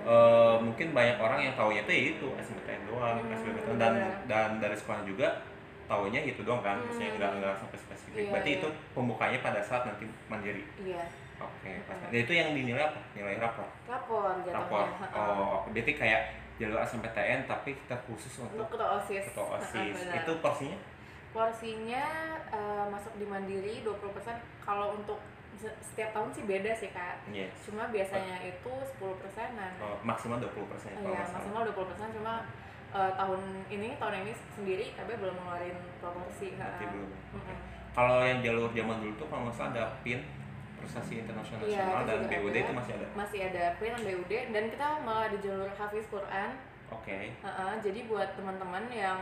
eh, 0.02 0.56
mungkin 0.60 0.88
banyak 0.90 1.18
orang 1.18 1.40
yang 1.40 1.54
taunya 1.54 1.80
tuh 1.82 1.94
ya 1.94 2.04
itu 2.10 2.28
SMPTN 2.36 2.82
doang, 2.84 3.16
Hmm, 3.18 3.32
SBMPTN 3.32 3.78
dan 3.78 3.94
dan 4.26 4.50
dari 4.58 4.74
sekolah 4.74 5.06
juga 5.06 5.40
taunya 5.86 6.20
itu 6.20 6.42
doang 6.42 6.60
kan, 6.60 6.78
maksudnya 6.80 7.10
Hmm. 7.10 7.18
nggak 7.18 7.32
nggak 7.40 7.54
sampai 7.56 7.78
spesifik. 7.78 8.14
Iya, 8.18 8.30
Berarti 8.30 8.50
iya. 8.50 8.58
itu 8.58 8.68
pembukanya 8.92 9.40
pada 9.40 9.62
saat 9.62 9.86
nanti 9.86 10.04
mandiri. 10.26 10.64
Iya, 10.78 11.04
Oke, 11.40 11.72
pas 11.86 11.96
Hmm. 11.96 12.10
dan 12.10 12.20
itu 12.20 12.34
yang 12.34 12.50
dinilai 12.52 12.84
apa? 12.86 13.00
Nilai 13.14 13.40
rapor. 13.40 13.64
jatuhnya. 13.88 14.52
Rapor. 14.52 14.86
heeh. 15.00 15.16
Oh, 15.16 15.64
berarti 15.66 15.94
kayak 15.94 16.22
jalur 16.58 16.80
SMPTN 16.82 17.40
tapi 17.46 17.72
kita 17.78 17.96
khusus 18.04 18.34
Untuk 18.42 18.68
ketua 18.68 19.00
OSIS. 19.00 19.24
ketua 19.32 19.46
OSIS. 19.56 19.96
Itu 20.12 20.32
porsinya? 20.40 20.78
Porsinya 21.40 22.04
eh, 22.52 22.86
masuk 22.86 23.16
di 23.16 23.24
mandiri 23.24 23.80
20% 23.80 23.96
kalau 24.60 24.92
untuk 24.94 25.16
se- 25.56 25.72
setiap 25.82 26.12
tahun 26.12 26.30
sih 26.30 26.44
beda 26.44 26.72
sih 26.74 26.92
kak 26.92 27.24
Yes. 27.30 27.48
cuma 27.64 27.88
biasanya 27.88 28.44
itu 28.44 28.68
10 28.68 29.00
persenan 29.16 29.72
Oh, 29.80 29.96
maksimal 30.02 30.36
20% 30.36 30.52
kalau 30.52 30.60
Iya, 30.60 31.16
nggak 31.16 31.24
salah. 31.24 31.36
maksimal 31.40 31.62
20 31.66 31.90
persen 31.90 32.08
cuma 32.12 32.34
eh, 32.92 33.12
tahun 33.16 33.42
ini 33.70 33.90
tahun 33.96 34.16
ini 34.20 34.32
sendiri 34.52 34.86
KB 34.92 35.10
belum 35.16 35.36
ngeluarin 35.38 35.78
proporsi 35.98 36.60
Kak. 36.60 36.76
belum. 36.82 37.08
Mm-mm. 37.32 37.58
Kalau 37.90 38.20
yang 38.22 38.40
jalur 38.42 38.68
zaman 38.70 39.00
dulu 39.00 39.14
tuh 39.16 39.28
kalau 39.28 39.42
nggak 39.46 39.56
salah 39.56 39.72
ada 39.72 39.84
PIN 40.02 40.20
prestasi 40.76 41.14
internasional 41.18 41.60
Iya, 41.62 41.80
nasional 41.82 42.02
itu 42.02 42.08
dan 42.10 42.20
BUD 42.36 42.50
ada. 42.50 42.60
itu 42.60 42.74
masih 42.74 42.94
ada. 42.94 43.08
masih 43.14 43.40
ada 43.46 43.64
PRIN 43.76 43.92
dan 43.94 44.04
BUD 44.06 44.32
dan 44.50 44.64
kita 44.70 44.88
malah 45.02 45.28
di 45.28 45.38
jalur 45.40 45.72
Hafiz 45.72 46.04
Quran 46.06 46.52
Oke. 46.90 47.30
Heeh, 47.32 47.72
jadi 47.80 48.00
buat 48.04 48.34
teman-teman 48.34 48.90
yang 48.90 49.20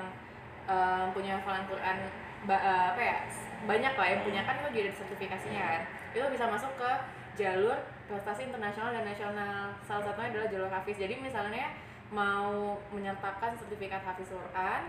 eh, 0.67 1.05
punya 1.11 1.31
hafalan 1.35 1.65
Quran 1.65 1.97
ba- 2.43 2.61
eh, 2.61 2.85
apa 2.91 3.01
ya 3.01 3.17
banyak 3.63 3.93
lah 3.93 4.07
yang 4.07 4.21
punya 4.21 4.41
kan 4.43 4.55
itu 4.57 4.69
jadi 4.71 4.89
sertifikasinya 4.93 5.63
kan 5.63 5.81
itu 6.11 6.25
bisa 6.27 6.45
masuk 6.45 6.71
ke 6.75 6.91
jalur 7.35 7.77
prestasi 8.05 8.45
internasional 8.45 8.91
dan 8.91 9.03
nasional 9.03 9.55
salah 9.81 10.03
satunya 10.03 10.29
adalah 10.31 10.47
jalur 10.47 10.69
Hafiz 10.69 10.95
jadi 10.95 11.17
misalnya 11.17 11.73
mau 12.07 12.77
menyertakan 12.89 13.57
sertifikat 13.57 13.99
Hafiz 14.01 14.27
Quran 14.27 14.81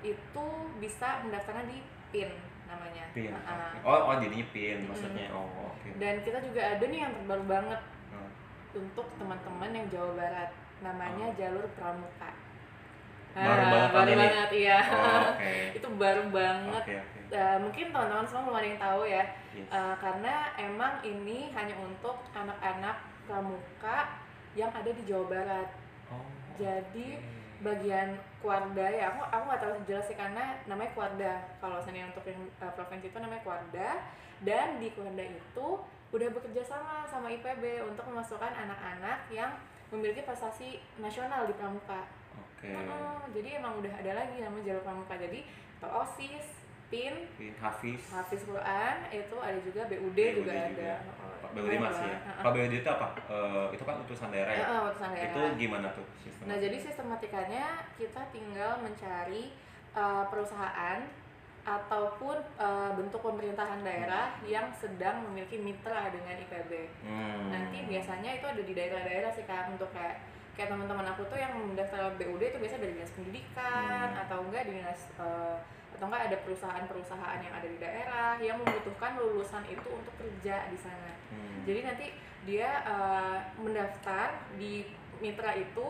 itu 0.00 0.46
bisa 0.78 1.22
mendaftarnya 1.22 1.68
di 1.68 1.78
PIN 2.10 2.32
namanya 2.64 3.04
PIN. 3.12 3.30
Oke. 3.30 3.78
Oh, 3.84 4.08
oh 4.08 4.16
jadinya 4.16 4.46
PIN 4.48 4.78
maksudnya. 4.86 5.28
Oh, 5.30 5.44
oke. 5.68 5.88
dan 5.96 6.24
kita 6.24 6.40
juga 6.40 6.62
ada 6.64 6.84
nih 6.84 7.00
yang 7.00 7.12
terbaru 7.14 7.44
banget 7.44 7.80
Hmm. 8.08 8.28
untuk 8.74 9.06
teman-teman 9.14 9.70
yang 9.70 9.86
Jawa 9.88 10.12
Barat 10.14 10.50
namanya 10.80 11.32
jalur 11.32 11.64
pramuka 11.72 12.32
Baru 13.32 13.48
Ah, 13.58 13.66
banget 13.66 13.88
tahun 13.88 13.96
baru 13.96 14.10
ini? 14.10 14.20
banget 14.22 14.50
iya 14.52 14.78
Oh, 14.84 15.20
oke. 15.30 15.52
itu 15.78 15.88
baru 15.94 16.22
banget 16.28 16.82
Oke, 16.82 16.94
oke. 16.98 17.18
Eh, 17.32 17.56
mungkin 17.58 17.84
teman-teman 17.88 18.26
semua 18.26 18.42
belum 18.44 18.56
ada 18.56 18.68
yang 18.68 18.82
tahu 18.82 19.02
ya 19.06 19.24
Yes. 19.52 19.68
Eh, 19.68 19.94
karena 19.98 20.34
emang 20.56 20.92
ini 21.02 21.38
hanya 21.50 21.76
untuk 21.76 22.16
anak-anak 22.30 22.96
pramuka 23.22 23.98
yang 24.52 24.68
ada 24.70 24.88
di 24.88 25.02
Jawa 25.02 25.26
Barat 25.26 25.68
Oh. 26.06 26.20
jadi 26.54 27.08
oke. 27.14 27.28
bagian 27.62 28.08
Kuarda 28.38 28.86
ya 28.86 29.08
aku 29.08 29.22
aku 29.24 29.44
nggak 29.46 29.60
tahu 29.60 29.72
jelas 29.86 30.04
sih 30.04 30.12
karena 30.14 30.60
namanya 30.62 30.92
Kuarda 30.92 31.32
kalau 31.56 31.78
misalnya 31.78 32.04
untuk 32.06 32.24
yang 32.26 32.40
eh, 32.54 32.72
provinsi 32.72 33.06
itu 33.06 33.16
namanya 33.16 33.40
Kuarda 33.40 33.88
dan 34.40 34.76
di 34.76 34.90
Kuarda 34.90 35.22
itu 35.22 35.68
udah 36.10 36.28
bekerja 36.30 36.60
sama 36.62 37.06
sama 37.06 37.30
IPB 37.30 37.62
untuk 37.82 38.04
memasukkan 38.04 38.52
anak-anak 38.52 39.24
yang 39.28 39.56
memiliki 39.88 40.20
prestasi 40.20 40.68
nasional 40.96 41.44
di 41.44 41.54
pramuka 41.54 42.04
Oke. 42.62 42.70
Heeh, 42.70 43.18
jadi 43.34 43.48
emang 43.58 43.82
udah 43.82 43.90
ada 43.98 44.12
lagi 44.22 44.38
namanya 44.38 44.64
jalur 44.70 44.82
pramuka 44.86 45.18
jadi 45.18 45.42
osis 45.82 46.46
PIN, 46.86 47.26
Pin 47.34 47.54
Hafiz 47.58 48.04
Hafiz 48.06 48.46
Quran, 48.46 48.96
itu 49.10 49.36
ada 49.42 49.58
juga 49.64 49.80
BUD, 49.90 50.14
BUD 50.14 50.18
juga, 50.46 50.52
juga. 50.70 50.70
ada. 50.70 50.92
BUD 51.50 51.74
masih 51.74 52.06
ya 52.06 52.18
kalau 52.38 52.52
BUD 52.54 52.74
itu 52.78 52.88
apa 52.88 53.08
Eh, 53.32 53.66
itu 53.74 53.82
kan 53.82 53.96
utusan 54.06 54.28
daerah 54.30 54.52
ya 54.54 54.62
Heeh, 54.62 54.80
utusan 54.94 55.10
daerah. 55.10 55.32
itu 55.34 55.40
gimana 55.58 55.86
tuh 55.90 56.06
sistemnya 56.22 56.46
Nah, 56.46 56.56
jadi 56.62 56.76
sistematikanya 56.78 57.64
kita 57.98 58.22
tinggal 58.30 58.72
mencari 58.78 59.50
uh, 59.96 60.24
perusahaan 60.30 61.00
ataupun 61.62 62.36
uh, 62.58 62.90
bentuk 62.98 63.22
pemerintahan 63.22 63.80
daerah 63.86 64.34
yang 64.44 64.66
sedang 64.74 65.22
memiliki 65.30 65.62
mitra 65.62 66.10
dengan 66.10 66.34
IPB. 66.34 66.90
Hmm. 67.06 67.54
Nanti 67.54 67.86
biasanya 67.86 68.34
itu 68.34 68.46
ada 68.50 68.62
di 68.62 68.72
daerah-daerah 68.74 69.30
sih 69.30 69.46
Kak 69.46 69.70
untuk 69.70 69.90
kayak 69.94 70.18
kayak 70.52 70.68
teman-teman 70.68 71.06
aku 71.06 71.24
tuh 71.26 71.36
yang 71.36 71.52
mendaftar 71.56 72.12
BUD 72.14 72.42
itu 72.42 72.58
biasa 72.58 72.76
dari 72.76 72.92
dinas 72.92 73.12
pendidikan 73.12 74.08
Hmm. 74.08 74.22
atau 74.22 74.38
enggak 74.44 74.62
di 74.66 74.72
dinas 74.76 75.00
uh, 75.16 75.56
atau 75.92 76.04
enggak 76.06 76.22
ada 76.28 76.36
perusahaan-perusahaan 76.42 77.38
yang 77.40 77.54
ada 77.54 77.64
di 77.64 77.78
daerah 77.78 78.30
yang 78.36 78.56
membutuhkan 78.58 79.16
lulusan 79.16 79.64
itu 79.66 79.88
untuk 79.88 80.12
kerja 80.16 80.68
di 80.68 80.76
sana. 80.76 81.12
Hmm. 81.30 81.64
Jadi 81.64 81.80
nanti 81.82 82.06
dia 82.42 82.84
uh, 82.84 83.38
mendaftar 83.56 84.28
di 84.58 84.84
mitra 85.18 85.54
itu, 85.54 85.86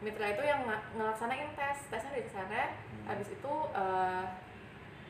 mitra 0.00 0.26
itu 0.28 0.42
yang 0.42 0.62
ngelaksanain 0.94 1.50
tes, 1.52 1.78
tesnya 1.88 2.14
dari 2.14 2.30
sana, 2.30 2.62
Hmm. 2.72 3.04
habis 3.10 3.28
itu 3.28 3.52
uh, 3.74 4.24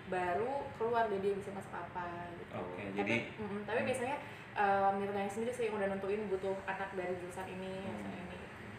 baru 0.06 0.66
keluar 0.75 1.06
deh 1.06 1.20
dia 1.20 1.30
bisa 1.32 1.54
masuk 1.54 1.70
apa 1.70 2.06
gitu. 2.35 2.54
Oke, 2.59 2.82
tapi, 2.90 2.99
jadi- 2.99 3.26
mm, 3.38 3.61
tapi 3.62 3.80
biasanya 3.85 4.16
uh, 4.56 4.90
mitranya 4.99 5.30
sendiri 5.30 5.52
sih 5.52 5.70
yang 5.70 5.78
udah 5.78 5.87
nentuin 5.88 6.26
butuh 6.26 6.59
anak 6.66 6.90
dari 6.92 7.14
jurusan 7.16 7.47
ini, 7.47 7.87
Hmm. 7.87 7.94
jurusan 7.94 8.18
ini. 8.18 8.29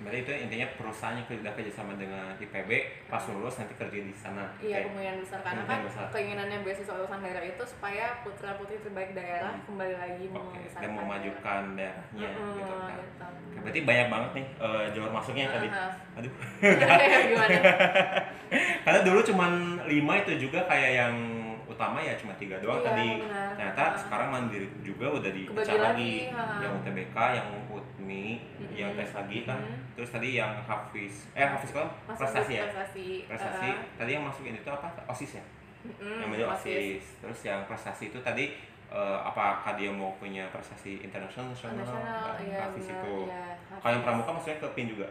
Berarti 0.01 0.19
itu 0.19 0.31
intinya 0.39 0.67
perusahaan 0.73 1.13
yang 1.13 1.23
sudah 1.23 1.53
kerjasama 1.53 1.93
dengan 1.93 2.33
IPB 2.35 2.69
pas 3.05 3.21
lulus 3.27 3.55
nanti 3.55 3.73
kerja 3.73 3.99
di 4.01 4.11
sana. 4.11 4.49
Iya 4.57 4.83
kemungkinan 4.83 5.17
besar 5.19 5.39
karena 5.41 5.61
kan 5.63 5.79
besar. 5.83 6.05
keinginannya 6.09 6.57
beasiswa 6.61 6.93
urusan 6.95 7.19
daerah 7.19 7.43
itu 7.43 7.63
supaya 7.63 8.05
putra 8.19 8.51
putri 8.55 8.77
terbaik 8.79 9.13
daerah 9.13 9.53
Hmm. 9.53 9.65
kembali 9.67 9.95
lagi 9.95 10.25
membesarkan 10.25 10.73
dan 10.75 10.81
daerah. 10.83 10.99
memajukan 10.99 11.61
daerahnya 11.75 12.27
Mm-mm, 12.27 12.49
gitu 12.55 12.73
kan. 12.73 12.97
gitu. 12.97 13.25
Oke, 13.51 13.57
berarti 13.61 13.79
banyak 13.83 14.07
banget 14.09 14.31
nih 14.33 14.45
eh, 14.57 14.83
jalur 14.91 15.11
masuknya 15.11 15.45
tadi. 15.49 15.67
Aha. 15.67 15.87
Aduh. 16.17 16.33
Gimana? 17.29 17.59
Karena 18.83 18.99
dulu 19.01 19.19
cuman 19.23 19.51
lima 19.85 20.13
itu 20.17 20.31
juga 20.41 20.65
kayak 20.65 20.91
yang 20.93 21.15
utama 21.81 21.97
ya 21.97 22.13
cuma 22.13 22.37
tiga 22.37 22.61
doang 22.61 22.77
Iya, 22.77 22.87
tadi. 22.87 23.07
benar. 23.19 23.49
Ternyata 23.51 23.81
Ah. 23.83 23.97
sekarang 23.97 24.27
mandiri 24.29 24.67
juga 24.79 25.05
udah 25.09 25.31
dipecah 25.33 25.73
lagi. 25.73 25.81
lagi, 25.81 26.11
ha. 26.29 26.43
Yang 26.61 26.71
UTBK, 26.77 27.15
yang 27.33 27.47
UTMI, 27.67 28.25
Mm-mm. 28.37 28.75
yang 28.77 28.89
tes 28.93 29.09
lagi 29.11 29.37
kan. 29.41 29.57
Mm. 29.59 29.77
Terus 29.93 30.09
tadi 30.11 30.29
yang 30.31 30.51
Hafiz. 30.61 31.13
Eh 31.33 31.41
Hafiz 31.43 31.71
kan 31.71 31.89
prestasi 32.05 32.53
ya? 32.53 32.63
Prestasi. 32.63 33.07
Prestasi. 33.25 33.67
uh, 33.67 33.81
Tadi 33.97 34.09
yang 34.11 34.23
masukin 34.23 34.53
itu 34.55 34.69
apa? 34.69 34.93
OSIS 35.05 35.33
ya? 35.35 35.43
yang 35.97 36.29
menjadi 36.29 36.45
OSIS. 36.47 36.61
OSIS. 36.61 37.05
Terus 37.19 37.39
yang 37.43 37.59
prestasi 37.65 38.03
itu 38.07 38.21
tadi 38.21 38.53
eh, 38.91 39.19
apakah 39.23 39.73
dia 39.73 39.87
mau 39.87 40.11
punya 40.19 40.43
prestasi 40.51 40.99
internasional 40.99 41.47
Nasional, 41.49 42.35
iya 42.37 42.59
Hafiz 42.61 42.85
itu. 42.85 43.15
Iya, 43.23 43.55
Kalau 43.73 43.93
yang 43.95 44.03
pramuka 44.03 44.29
maksudnya 44.29 44.59
ke 44.59 44.67
PIN 44.75 44.91
juga. 44.91 45.07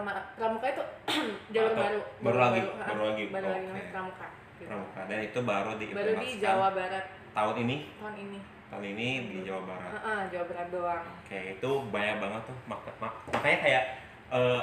Ma- 0.00 0.22
pramuka 0.32 0.64
itu 0.64 0.82
jalur 1.52 1.68
Atau 1.68 1.82
baru. 1.82 2.00
baru 2.22 2.38
lagi, 2.40 2.60
baru 2.80 3.02
lagi. 3.04 3.24
Baru 3.28 3.46
lagi 3.50 3.58
Oke. 3.60 3.68
namanya 3.68 3.90
pramuka. 3.90 4.26
Gitu. 4.56 4.68
Pramuka 4.68 5.00
dan 5.04 5.18
itu 5.20 5.38
baru 5.40 5.70
Baru 5.74 6.12
di 6.16 6.30
Jawa 6.38 6.68
Barat 6.70 7.04
tahun 7.30 7.54
ini. 7.62 7.76
tahun 7.96 8.14
ini. 8.18 8.38
Tahun 8.64 8.84
ini 8.86 9.08
di 9.28 9.36
Jawa 9.42 9.62
Barat. 9.64 9.90
Heeh, 9.92 10.20
Jawa 10.28 10.44
Barat 10.46 10.68
doang. 10.68 11.04
Oke, 11.20 11.38
itu 11.52 11.70
banyak 11.88 12.16
banget 12.18 12.42
tuh. 12.44 12.56
Mak- 12.64 12.96
mak- 12.98 13.20
makanya 13.30 13.58
kayak 13.60 13.84
eh, 14.30 14.62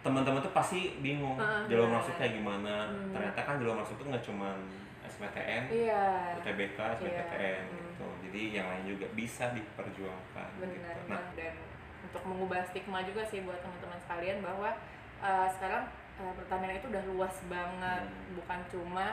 teman-teman 0.00 0.40
tuh 0.40 0.50
pasti 0.50 0.80
bingung 0.98 1.36
Heeh, 1.36 1.60
jalur 1.66 1.88
benar. 1.88 1.96
masuk 2.00 2.14
kayak 2.16 2.32
gimana. 2.34 2.74
Hmm. 2.88 3.12
Ternyata 3.12 3.40
kan 3.42 3.54
jalur 3.56 3.76
masuk 3.76 3.94
tuh 3.96 4.06
nggak 4.06 4.24
cuman 4.24 4.56
SBTN, 5.02 5.62
Iya. 5.68 6.04
UTBK, 6.38 6.78
SBPTN 6.96 7.62
Hmm. 7.66 7.78
gitu. 7.90 8.06
Jadi 8.28 8.42
yang 8.52 8.66
lain 8.66 8.84
juga 8.86 9.06
bisa 9.10 9.50
diperjuangkan 9.50 10.48
benar 10.56 10.70
gitu. 10.70 10.86
Nah, 10.86 10.96
benar. 11.18 11.22
dan 11.34 11.54
untuk 12.00 12.22
mengubah 12.24 12.60
stigma 12.64 13.02
juga 13.02 13.22
sih 13.22 13.42
buat 13.42 13.60
teman-teman 13.60 13.98
sekalian 13.98 14.38
bahwa 14.40 14.70
uh, 15.18 15.48
sekarang 15.50 15.84
uh, 16.20 16.32
pertanian 16.34 16.76
itu 16.76 16.86
udah 16.86 17.04
luas 17.08 17.34
banget 17.46 18.02
Hmm. 18.04 18.36
bukan 18.36 18.60
cuma 18.68 19.06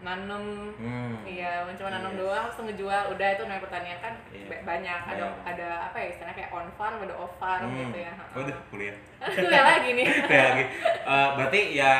nanem 0.00 0.44
hmm. 0.74 1.16
iya 1.24 1.64
cuma 1.72 1.88
nanem 1.88 2.12
Yes. 2.12 2.20
doang 2.20 2.46
terus 2.46 2.60
ngejual 2.62 3.02
udah 3.10 3.28
itu 3.30 3.42
namanya 3.42 3.62
pertanian 3.62 3.98
kan 3.98 4.14
Iya. 4.28 4.46
ba- 4.46 4.62
banyak 4.66 5.00
ada 5.06 5.24
Banyak. 5.24 5.48
ada 5.48 5.68
apa 5.84 5.96
ya 5.96 6.06
istilahnya 6.08 6.36
kayak 6.36 6.50
on 6.52 6.68
farm 6.74 6.96
ada 7.00 7.14
off 7.14 7.34
farm 7.34 7.66
Hmm. 7.66 7.80
gitu 7.88 7.98
ya 8.00 8.12
Waduh, 8.30 8.58
kuliah. 8.68 8.96
kuliah 9.38 9.64
lagi 9.66 9.90
nih 9.92 10.06
Kayak 10.28 10.44
lagi. 10.46 10.64
Eh, 11.04 11.28
berarti 11.34 11.60
ya 11.72 11.92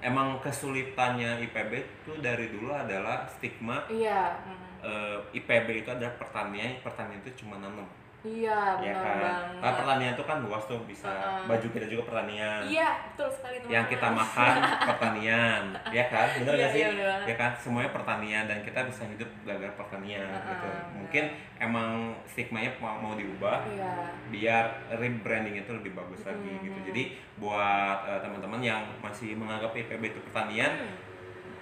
emang 0.00 0.36
kesulitannya 0.38 1.30
IPB 1.42 1.72
itu 1.74 2.12
dari 2.18 2.46
dulu 2.48 2.68
adalah 2.70 3.24
stigma 3.24 3.86
iya 3.86 4.34
hmm. 4.42 4.82
eh, 4.82 5.18
IPB 5.34 5.68
itu 5.78 5.88
adalah 5.88 6.12
pertanian, 6.16 6.76
pertanian 6.80 7.20
itu 7.20 7.40
cuma 7.40 7.56
nanam. 7.56 7.86
Iya 8.24 8.80
ya 8.80 8.90
benar 8.90 9.04
kan? 9.04 9.20
banget 9.20 9.60
Karena 9.60 9.76
pertanian 9.76 10.12
itu 10.12 10.24
kan 10.24 10.38
luas 10.40 10.62
tuh, 10.64 10.80
bisa 10.82 11.06
Heeh. 11.06 11.44
baju 11.44 11.66
kita 11.70 11.86
juga 11.86 12.02
pertanian. 12.04 12.60
iya 12.64 12.88
betul 13.06 13.28
sekali 13.28 13.56
teman-teman 13.56 13.74
Yang 13.74 13.86
kita 13.90 14.08
makan 14.10 14.54
pertanian, 14.88 15.62
ya 15.90 16.04
kan? 16.08 16.26
Benar 16.34 16.54
Iya, 16.54 16.68
sih? 16.68 16.80
iya, 16.80 16.88
bener 16.90 17.18
ya 17.24 17.34
kan 17.34 17.50
semuanya 17.54 17.90
pertanian 17.90 18.44
dan 18.44 18.58
kita 18.60 18.80
bisa 18.82 19.02
hidup 19.06 19.28
gara-gara 19.42 19.72
pertanian 19.74 20.24
Heeh, 20.26 20.48
gitu. 20.50 20.70
Mungkin 20.94 21.24
emang 21.58 21.90
stigmanya 22.24 22.70
mau, 22.78 22.96
mau 22.98 23.12
diubah 23.12 23.60
iya 23.66 23.92
biar 24.26 24.64
rebranding 24.90 25.54
itu 25.56 25.70
lebih 25.70 25.92
bagus 25.92 26.24
lagi 26.24 26.48
Mhm. 26.50 26.62
gitu. 26.62 26.78
Jadi 26.90 27.02
buat 27.36 27.98
eh, 28.04 28.20
teman-teman 28.20 28.58
yang 28.58 28.80
masih 28.98 29.36
menganggap 29.36 29.70
IPB 29.70 30.02
itu 30.06 30.20
pertanian, 30.22 30.72
Hmm. 30.74 30.96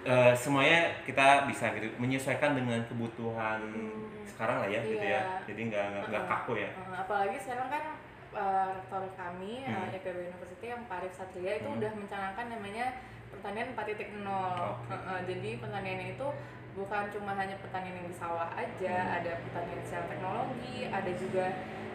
Eh, 0.04 0.34
semuanya 0.34 0.78
kita 1.02 1.46
bisa 1.46 1.70
gitu 1.72 1.88
menyesuaikan 1.96 2.52
dengan 2.52 2.82
kebutuhan 2.84 3.60
Hmm. 3.62 4.22
sekarang 4.24 4.56
lah 4.60 4.68
ya 4.68 4.80
gitu 4.82 4.98
Iya. 4.98 5.20
ya. 5.20 5.22
Jadi 5.46 5.60
nggak 5.68 5.84
nggak 6.02 6.22
Heeh. 6.22 6.26
kaku 6.28 6.52
ya. 6.58 6.70
Uh, 6.74 6.94
apalagi 6.98 7.36
sekarang 7.38 7.68
kan 7.68 7.84
uh, 8.32 8.66
rektor 8.72 9.04
kami 9.14 9.62
uh, 9.62 9.86
Hmm. 9.86 9.94
IPB 9.94 10.16
University 10.26 10.66
yang 10.68 10.82
Pak 10.84 10.98
Arif 10.98 11.12
Satria 11.12 11.52
itu 11.54 11.68
Hmm. 11.68 11.78
udah 11.78 11.92
mencanangkan 11.92 12.46
namanya 12.48 12.86
pertanian 13.28 13.68
4.0 13.72 14.26
Oke. 14.74 14.90
Uh, 14.90 14.96
uh, 15.08 15.20
jadi 15.22 15.50
pertaniannya 15.56 16.08
itu 16.12 16.28
bukan 16.72 17.04
cuma 17.10 17.32
hanya 17.32 17.56
pertanian 17.58 17.94
yang 17.94 18.08
di 18.08 18.16
sawah 18.16 18.48
aja 18.52 18.94
Hmm. 18.98 19.16
ada 19.16 19.32
pertanian 19.40 19.80
secara 19.82 20.04
teknologi 20.08 20.76
ada 20.88 21.10
juga 21.12 21.46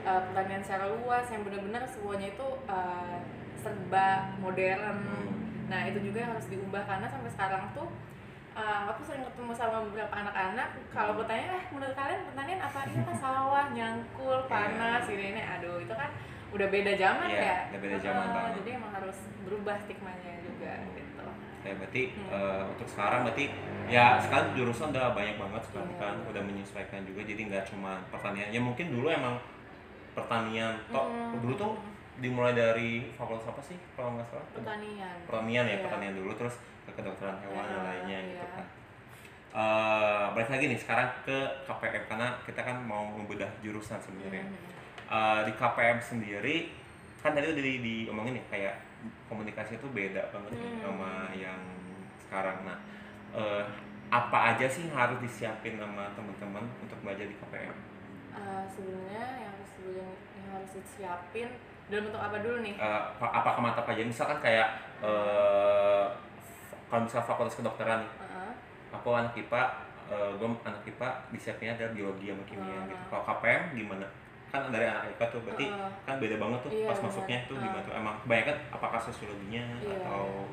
uh, 0.04 0.22
pertanian 0.24 0.62
secara 0.62 0.86
luas 0.88 1.26
yang 1.28 1.42
benar-benar 1.42 1.84
semuanya 1.84 2.28
itu 2.30 2.48
uh, 2.66 3.18
serba 3.58 4.08
modern 4.38 5.02
Hmm. 5.04 5.37
Nah 5.68 5.82
itu 5.84 6.00
juga 6.02 6.18
yang 6.20 6.32
harus 6.32 6.48
diubah 6.48 6.84
karena 6.84 7.06
sampai 7.06 7.30
sekarang 7.30 7.64
tuh 7.72 7.88
uh, 8.54 8.88
aku 8.88 9.02
sering 9.04 9.22
ketemu 9.22 9.52
sama 9.52 9.84
beberapa 9.84 10.14
anak-anak 10.14 10.68
kalau 10.90 11.12
Hmm. 11.14 11.20
bertanya 11.22 11.48
eh 11.54 11.64
menurut 11.70 11.94
kalian 11.94 12.22
pertanian 12.26 12.60
apa 12.60 12.80
iya 12.86 13.02
kan 13.04 13.16
sawah 13.18 13.66
nyangkul 13.70 14.38
panas 14.48 15.04
ini 15.08 15.26
ini 15.32 15.42
aduh 15.44 15.78
itu 15.78 15.92
kan 15.92 16.10
udah 16.48 16.68
beda 16.68 16.96
zaman 16.96 17.28
Iya, 17.28 17.44
ya 17.44 17.58
udah 17.70 17.82
beda 17.82 17.98
zaman 18.00 18.24
Uh, 18.24 18.34
banget. 18.34 18.52
jadi 18.58 18.70
emang 18.76 18.92
harus 18.94 19.18
berubah 19.44 19.76
stigmanya 19.78 20.34
juga 20.40 20.74
gitu 20.90 21.06
Ya 21.66 21.76
berarti 21.76 22.04
Hmm. 22.16 22.32
eh, 22.32 22.64
untuk 22.66 22.88
sekarang 22.88 23.20
berarti 23.22 23.46
ya 23.86 24.16
sekarang 24.18 24.56
jurusan 24.56 24.88
udah 24.88 25.12
banyak 25.12 25.36
banget 25.36 25.62
sekarang 25.68 25.92
Iya. 25.92 26.00
kan 26.00 26.16
udah 26.24 26.42
menyesuaikan 26.42 27.04
juga 27.04 27.22
jadi 27.22 27.42
nggak 27.44 27.64
cuma 27.68 28.00
pertanian 28.08 28.48
ya 28.48 28.62
mungkin 28.62 28.88
dulu 28.88 29.12
emang 29.12 29.36
pertanian 30.14 30.80
toh 30.88 31.06
Mm. 31.06 31.44
dulu 31.44 31.54
tuh 31.54 31.72
dimulai 32.18 32.52
dari 32.52 32.90
fakultas 33.14 33.46
apa 33.48 33.62
sih 33.62 33.78
kalau 33.94 34.16
nggak 34.16 34.28
salah 34.28 34.46
pertanian 34.52 35.16
pertanian 35.24 35.64
ya 35.64 35.72
Iya. 35.72 35.84
pertanian 35.86 36.14
dulu 36.16 36.32
terus 36.34 36.56
ke 36.84 36.92
kedokteran 36.92 37.38
hewan 37.40 37.64
dan 37.64 37.78
Ah, 37.78 37.86
lainnya 37.88 38.20
gitu 38.28 38.42
iya. 38.42 38.56
kan 38.56 38.66
Eh, 39.48 40.26
balik 40.36 40.50
lagi 40.50 40.70
nih 40.70 40.78
sekarang 40.78 41.10
ke 41.24 41.34
KPM 41.66 42.04
karena 42.06 42.30
kita 42.46 42.62
kan 42.62 42.78
mau 42.78 43.10
membedah 43.10 43.50
jurusan 43.60 43.98
sebenarnya 43.98 44.44
Mhm. 44.44 44.58
Eh, 45.08 45.40
di 45.46 45.54
KPM 45.54 45.98
sendiri 45.98 46.56
kan 47.18 47.34
tadi 47.34 47.48
udah 47.48 47.64
di, 47.64 47.76
diomongin 47.80 48.38
ya 48.38 48.44
kayak 48.48 48.76
komunikasi 49.26 49.76
itu 49.76 49.88
beda 49.90 50.30
banget 50.30 50.52
nih 50.54 50.62
Hmm. 50.68 50.82
sama 50.84 51.12
yang 51.34 51.58
sekarang 52.20 52.58
nah 52.64 52.78
eh, 53.34 53.64
apa 54.10 54.54
aja 54.54 54.68
sih 54.68 54.86
yang 54.86 54.96
harus 54.96 55.18
disiapin 55.20 55.76
sama 55.76 56.06
teman-teman 56.14 56.64
untuk 56.80 56.98
belajar 57.02 57.26
di 57.26 57.36
KPM 57.36 57.76
Uh, 58.30 58.62
sebenarnya 58.70 59.50
yang 59.50 59.58
yang, 59.90 60.14
yang 60.38 60.48
harus 60.54 60.70
disiapin 60.72 61.50
dalam 61.88 62.04
bentuk 62.04 62.20
apa 62.20 62.38
dulu 62.40 62.58
nih 62.60 62.76
Eh, 62.76 63.02
apa 63.18 63.50
ke 63.50 63.60
mata 63.60 63.82
pelajaran 63.82 64.08
misalkan 64.08 64.38
kayak 64.38 64.68
eh, 65.00 66.06
kalau 66.86 67.02
misal 67.04 67.22
fakultas 67.22 67.56
kedokteran 67.56 68.00
nih 68.00 68.12
Uh-uh. 68.18 68.52
aku 68.92 69.08
anak 69.14 69.34
IPA 69.34 69.64
gue 70.08 70.48
anak 70.62 70.82
IPA 70.84 71.10
disiapinnya 71.30 71.74
adalah 71.76 71.92
biologi 71.92 72.26
sama 72.28 72.44
kimia 72.44 72.76
Hmm. 72.78 72.88
gitu 72.88 73.04
kalau 73.08 73.24
KPM 73.26 73.62
gimana 73.74 74.08
kan 74.48 74.72
dari 74.72 74.86
anak 74.86 75.04
IPA 75.10 75.26
tuh 75.28 75.40
berarti 75.44 75.66
Uh-uh. 75.68 75.92
kan 76.02 76.16
beda 76.18 76.36
banget 76.38 76.60
tuh 76.62 76.72
Iya, 76.72 76.88
pas 76.88 76.96
benar. 76.96 77.06
masuknya 77.08 77.38
tuh 77.46 77.56
Uh. 77.56 77.62
gimana 77.62 77.82
tuh 77.84 77.94
emang 77.94 78.16
kebanyakan 78.22 78.56
apakah 78.70 79.00
sosiologinya 79.02 79.64
Iya. 79.78 79.98
atau 80.02 80.48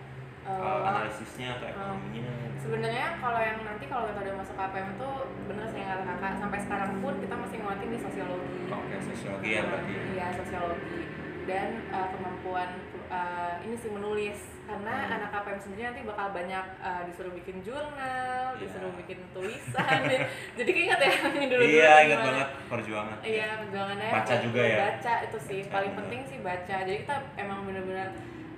Uh, 0.44 0.52
uh, 0.52 0.84
analisisnya 0.84 1.56
atau 1.56 1.64
ekonominya 1.64 2.28
Sebenarnya 2.60 3.16
kalau 3.16 3.40
yang 3.40 3.64
nanti 3.64 3.88
kalau 3.88 4.04
kita 4.04 4.20
udah 4.20 4.36
masuk 4.36 4.52
KPM 4.54 4.88
itu 4.92 5.08
bener 5.48 5.64
sih 5.64 5.80
kata 5.80 6.04
kakak 6.04 6.32
sampai 6.36 6.58
sekarang 6.60 6.90
pun 7.00 7.16
kita 7.16 7.32
masih 7.32 7.56
nguatin 7.64 7.88
di 7.88 7.96
sosiologi. 7.96 8.68
oke 8.68 8.94
sosiologi 9.00 9.48
ya 9.50 9.62
berarti 9.64 9.94
Iya 10.12 10.26
sosiologi. 10.36 11.00
Dan 11.44 11.68
uh, 11.88 12.08
kemampuan 12.08 12.70
uh, 13.06 13.60
ini 13.60 13.76
sih 13.76 13.88
menulis 13.88 14.38
karena 14.64 14.94
Hmm. 15.04 15.14
anak 15.20 15.28
KPM 15.30 15.60
sendiri 15.60 15.82
nanti 15.84 16.02
bakal 16.02 16.32
banyak 16.32 16.66
uh, 16.80 17.02
disuruh 17.04 17.32
bikin 17.32 17.60
jurnal, 17.60 18.56
Iya. 18.56 18.60
disuruh 18.64 18.92
bikin 18.96 19.20
tulisan. 19.30 20.00
Jadi 20.58 20.70
keinget 20.72 20.96
ya 20.98 21.12
yang 21.36 21.46
dulu 21.46 21.62
iya 21.62 21.92
ingat 22.02 22.20
banget 22.22 22.48
perjuangan 22.66 23.16
Iya, 23.20 23.48
perjuangannya 23.60 24.08
Baca 24.10 24.34
juga 24.40 24.60
ya? 24.64 24.76
Baca 24.80 25.14
itu 25.22 25.38
sih 25.38 25.60
Baca, 25.62 25.72
paling 25.74 25.92
bener. 25.92 26.00
penting 26.00 26.20
sih 26.24 26.38
baca. 26.40 26.76
Jadi 26.80 26.98
kita 27.04 27.16
emang 27.36 27.58
bener-bener 27.62 28.08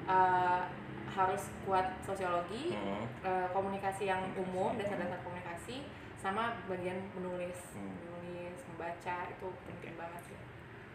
uh, 0.06 0.62
harus 1.10 1.42
kuat 1.64 1.86
sosiologi, 2.00 2.70
Hmm. 2.72 3.02
uh, 3.20 3.48
komunikasi 3.50 4.06
yang 4.06 4.22
umum, 4.36 4.76
dasar-dasar 4.76 5.18
komunikasi, 5.20 5.82
sama 6.16 6.54
bagian 6.64 7.02
menulis, 7.12 7.74
Hmm. 7.74 7.98
menulis, 7.98 8.58
membaca 8.64 9.16
itu 9.26 9.46
penting 9.66 9.94
banget 9.96 10.22
sih. 10.22 10.38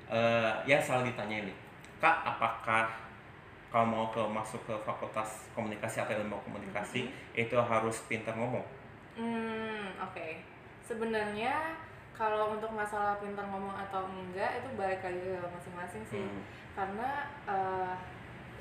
Eh, 0.07 0.51
ya 0.65 0.75
selalu 0.77 1.11
ditanya 1.11 1.47
nih 1.47 1.55
kak 2.01 2.25
apakah 2.25 2.89
kalau 3.71 3.87
mau 3.87 4.05
ke 4.11 4.19
masuk 4.19 4.59
ke 4.67 4.75
fakultas 4.83 5.47
komunikasi 5.55 6.03
atau 6.03 6.17
ilmu 6.19 6.35
komunikasi 6.43 7.07
itu 7.31 7.55
harus 7.55 8.03
pintar 8.09 8.35
ngomong 8.35 8.65
Hmm, 9.15 9.91
oke. 9.99 10.27
Sebenarnya 10.81 11.75
kalau 12.15 12.55
untuk 12.55 12.71
masalah 12.71 13.19
pintar 13.19 13.47
ngomong 13.49 13.75
atau 13.75 14.07
enggak 14.07 14.61
itu 14.61 14.69
balik 14.77 15.01
lagi 15.03 15.19
ke 15.19 15.47
masing-masing 15.51 16.03
sih. 16.07 16.23
Hmm. 16.23 16.41
Karena 16.77 17.27
eh, 17.49 17.93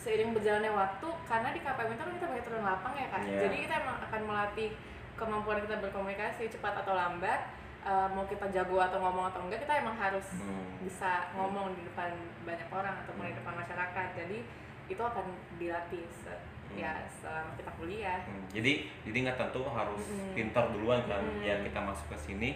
seiring 0.01 0.33
berjalannya 0.33 0.73
waktu, 0.73 1.09
karena 1.29 1.49
di 1.53 1.61
KPM 1.61 1.93
itu 1.93 2.03
kan 2.03 2.15
kita 2.17 2.27
pakai 2.33 2.45
turun 2.47 2.65
lapang 2.65 2.95
ya 2.97 3.09
kan. 3.13 3.23
Iya. 3.23 3.41
Jadi 3.47 3.57
kita 3.69 3.75
emang 3.85 3.99
akan 4.09 4.21
melatih 4.25 4.71
kemampuan 5.15 5.61
kita 5.61 5.77
berkomunikasi 5.79 6.49
cepat 6.49 6.83
atau 6.83 6.97
lambat. 6.97 7.60
Eh, 7.81 8.09
mau 8.11 8.25
kita 8.25 8.45
jago 8.47 8.77
atau 8.79 8.99
ngomong 8.99 9.25
atau 9.27 9.41
enggak, 9.41 9.65
kita 9.65 9.81
emang 9.81 9.97
harus 9.97 10.37
Hmm. 10.37 10.69
bisa 10.79 11.33
ngomong 11.33 11.73
di 11.73 11.83
depan 11.83 12.13
banyak 12.43 12.69
orang 12.69 12.93
ataupun 12.99 13.25
di 13.25 13.33
Hmm. 13.33 13.41
depan 13.41 13.55
masyarakat. 13.57 14.07
Jadi 14.15 14.39
itu 14.87 15.01
akan 15.01 15.27
dilatih 15.57 16.05
se- 16.07 16.45
ya 16.71 16.93
selama 17.11 17.51
kita 17.57 17.73
kuliah. 17.75 18.21
Hmm, 18.23 18.47
jadi 18.49 18.73
jadi 19.03 19.17
nggak 19.25 19.39
tentu 19.41 19.65
harus 19.67 20.07
Mm-mm. 20.07 20.35
pintar 20.35 20.71
duluan 20.71 21.03
kan 21.03 21.19
Mm-mm. 21.19 21.43
ya 21.43 21.59
kita 21.59 21.81
masuk 21.81 22.07
ke 22.07 22.19
sini 22.21 22.51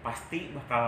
pasti 0.00 0.50
bakal 0.50 0.84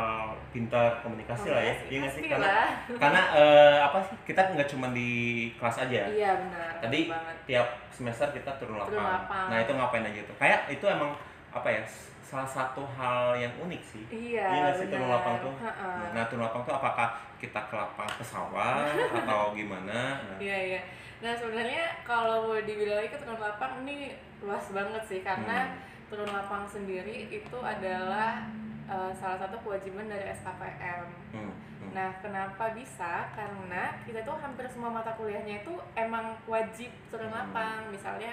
pintar 0.48 0.98
komunikasi 1.00 1.46
lah 1.48 1.58
ya 1.60 1.74
iya 1.84 1.98
nggak 2.00 2.12
sih 2.12 2.22
karena 2.24 2.46
Pastilah. 2.48 2.98
karena 2.98 3.22
eh, 3.34 3.78
apa 3.80 3.98
sih 4.00 4.16
kita 4.24 4.40
nggak 4.48 4.68
cuma 4.68 4.86
di 4.90 5.10
kelas 5.54 5.76
aja 5.80 6.02
Iya 6.06 6.30
benar. 6.38 6.70
Tadi 6.80 7.00
banget. 7.06 7.36
tiap 7.44 7.66
semester 7.88 8.30
kita 8.30 8.50
turun 8.56 8.78
lapang. 8.78 8.94
Turun 8.94 9.02
lapang. 9.04 9.46
nah 9.48 9.58
itu 9.58 9.72
ngapain 9.72 10.04
aja 10.04 10.20
tuh 10.22 10.36
kayak 10.36 10.60
itu 10.68 10.86
emang 10.86 11.10
apa 11.50 11.68
ya 11.68 11.82
salah 12.28 12.44
satu 12.46 12.84
hal 12.90 13.32
yang 13.34 13.48
unik 13.58 13.80
sih 13.82 14.04
Iya. 14.10 14.44
Iya 14.44 14.60
nggak 14.62 14.76
sih 14.76 14.86
turun 14.86 15.08
lapang 15.08 15.36
tuh 15.40 15.54
Ha-ha. 15.58 16.12
nah 16.12 16.24
turun 16.24 16.42
lapang 16.42 16.62
tuh 16.62 16.74
apakah 16.74 17.08
kita 17.36 17.60
ke 17.62 17.74
lapang 17.74 18.04
pesawat 18.14 18.92
atau 19.18 19.52
gimana 19.52 20.20
nah, 20.20 20.36
Iya 20.36 20.56
iya. 20.68 20.80
Nah 21.18 21.32
sebenarnya 21.32 21.82
kalau 22.04 22.46
mau 22.46 22.60
dibilang 22.60 23.00
lagi 23.00 23.10
ke 23.10 23.18
turun 23.18 23.38
lapang 23.38 23.80
ini 23.82 24.12
luas 24.38 24.68
banget 24.68 25.02
sih 25.02 25.20
karena 25.20 25.66
Hmm. 25.66 25.80
turun 26.06 26.28
lapang 26.28 26.64
sendiri 26.64 27.28
itu 27.28 27.58
adalah 27.58 28.44
eh, 28.86 29.12
salah 29.14 29.36
satu 29.38 29.56
kewajiban 29.58 30.06
dari 30.06 30.24
SKPM. 30.26 31.04
hmm, 31.30 31.52
hmm. 31.78 31.90
Nah 31.92 32.08
kenapa 32.18 32.72
bisa? 32.72 33.28
Karena 33.30 33.92
kita 34.02 34.20
tuh 34.22 34.32
hampir 34.34 34.64
semua 34.66 34.88
mata 34.90 35.12
kuliahnya 35.12 35.60
itu 35.60 35.72
emang 35.94 36.32
wajib 36.44 36.88
turun 37.08 37.28
Hmm. 37.28 37.36
lapang. 37.40 37.88
Misalnya 37.88 38.32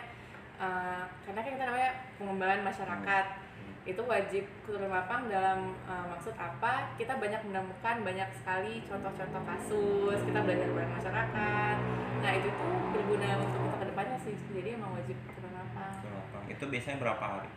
eh, 0.55 1.03
karena 1.21 1.39
kan 1.41 1.51
kita 1.53 1.65
namanya 1.65 1.91
pengembangan 2.15 2.61
masyarakat. 2.63 3.25
Hmm. 3.27 3.43
Itu 3.85 4.01
wajib 4.01 4.43
turun 4.65 4.89
lapang 4.89 5.29
dalam 5.29 5.77
uh, 5.85 6.05
maksud 6.09 6.33
apa? 6.33 6.89
Kita 6.97 7.21
banyak 7.21 7.45
menemukan 7.45 8.01
banyak 8.01 8.29
sekali 8.33 8.81
contoh-contoh 8.89 9.41
kasus 9.45 10.19
kita 10.25 10.39
belajar 10.41 10.69
bareng 10.73 10.93
masyarakat. 10.97 11.77
Nah 12.19 12.31
itu 12.33 12.49
tuh 12.49 12.73
berguna 12.89 13.29
untuk 13.37 13.61
kita 13.61 13.77
ke 13.77 13.85
depannya 13.93 14.17
sih. 14.17 14.35
Jadi 14.57 14.69
emang 14.73 14.97
wajib 14.97 15.13
turun 15.29 15.53
lapang. 15.53 15.93
Turun 16.01 16.17
lapang. 16.17 16.43
Itu 16.49 16.65
biasanya 16.65 16.97
berapa 16.97 17.25
hari? 17.37 17.49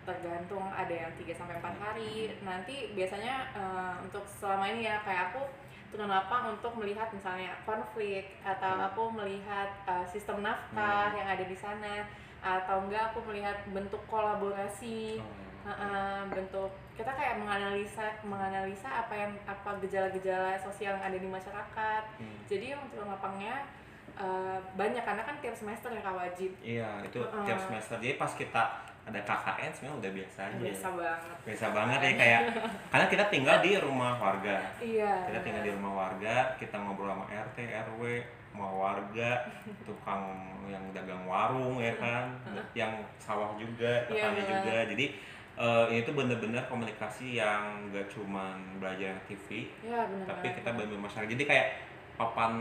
Tergantung 0.00 0.64
ada 0.72 0.94
yang 0.96 1.12
3 1.12 1.28
sampai 1.36 1.54
4 1.60 1.76
hari. 1.76 2.12
Nanti 2.40 2.96
biasanya 2.96 3.52
uh, 3.52 3.94
untuk 4.00 4.24
selama 4.24 4.64
ini 4.64 4.88
ya 4.88 5.04
kayak 5.04 5.36
aku 5.36 5.44
turun 5.92 6.08
lapang 6.08 6.56
untuk 6.56 6.72
melihat 6.80 7.12
misalnya 7.12 7.52
konflik 7.68 8.32
atau 8.40 8.80
Hmm. 8.80 8.86
aku 8.88 9.02
melihat 9.12 9.68
uh, 9.84 10.06
sistem 10.08 10.40
nafkah 10.40 11.12
Hmm. 11.12 11.18
yang 11.20 11.28
ada 11.28 11.44
di 11.44 11.52
sana 11.52 12.08
atau 12.40 12.88
enggak 12.88 13.12
aku 13.12 13.20
melihat 13.28 13.60
bentuk 13.68 14.00
kolaborasi. 14.08 15.20
Oh. 15.20 15.28
Heeh, 15.60 16.18
bentuk 16.26 16.68
kita 16.94 17.10
kayak 17.10 17.36
menganalisa 17.36 18.06
menganalisa 18.22 18.88
apa 18.98 19.14
yang 19.14 19.32
apa 19.44 19.70
gejala-gejala 19.78 20.56
sosial 20.56 20.96
yang 20.96 21.04
ada 21.06 21.16
di 21.16 21.26
masyarakat 21.26 22.02
Hmm. 22.16 22.38
jadi 22.44 22.74
yang 22.74 22.82
turun 22.88 23.08
lapangnya 23.08 23.64
eh, 24.12 24.58
banyak 24.74 25.00
karena 25.00 25.22
kan 25.22 25.36
tiap 25.38 25.52
semester 25.52 25.88
ya 25.88 26.00
kak 26.00 26.12
wajib 26.14 26.50
Iya, 26.60 26.90
itu 27.02 27.18
Heeh. 27.18 27.44
tiap 27.44 27.58
semester. 27.58 27.96
Jadi 27.96 28.14
pas 28.14 28.28
kita 28.30 28.62
ada 29.00 29.16
KKN 29.18 29.70
sebenarnya 29.70 29.96
udah 29.98 30.12
biasa 30.12 30.38
aja. 30.44 30.60
biasa 30.60 30.88
banget 30.92 31.36
Biasa 31.40 31.66
banget 31.72 31.98
ya 31.98 32.12
kayak 32.14 32.42
karena 32.92 33.06
kita 33.08 33.24
tinggal 33.26 33.56
di 33.58 33.70
rumah 33.76 34.12
warga. 34.14 34.56
iya 34.78 35.14
Kita 35.24 35.40
tinggal 35.40 35.62
di 35.62 35.72
rumah 35.72 35.92
warga, 35.98 36.34
kita 36.54 36.76
ngobrol 36.76 37.08
sama 37.08 37.24
RT, 37.26 37.58
RW, 37.86 38.02
sama 38.50 38.68
warga, 38.68 39.30
tukang 39.88 40.22
yang 40.66 40.84
dagang 40.90 41.24
warung 41.24 41.80
ya 41.80 41.94
kan, 41.96 42.24
yang 42.72 42.92
sawah 43.16 43.56
juga, 43.56 44.04
Iya, 44.04 44.10
petani 44.10 44.36
benar. 44.36 44.50
juga. 44.52 44.76
Jadi 44.86 45.06
eh, 45.60 45.84
ini 45.92 46.00
tuh 46.02 46.16
bener-bener 46.16 46.64
komunikasi 46.64 47.36
yang 47.36 47.60
gak 47.88 48.08
cuman 48.08 48.80
belajar 48.80 49.12
TV, 49.24 49.68
ya 49.84 50.08
benar 50.08 50.24
tapi 50.26 50.56
kita 50.56 50.72
bener 50.72 50.96
masyarakat. 50.96 51.28
Jadi 51.28 51.44
kayak 51.44 51.66
papan 52.16 52.52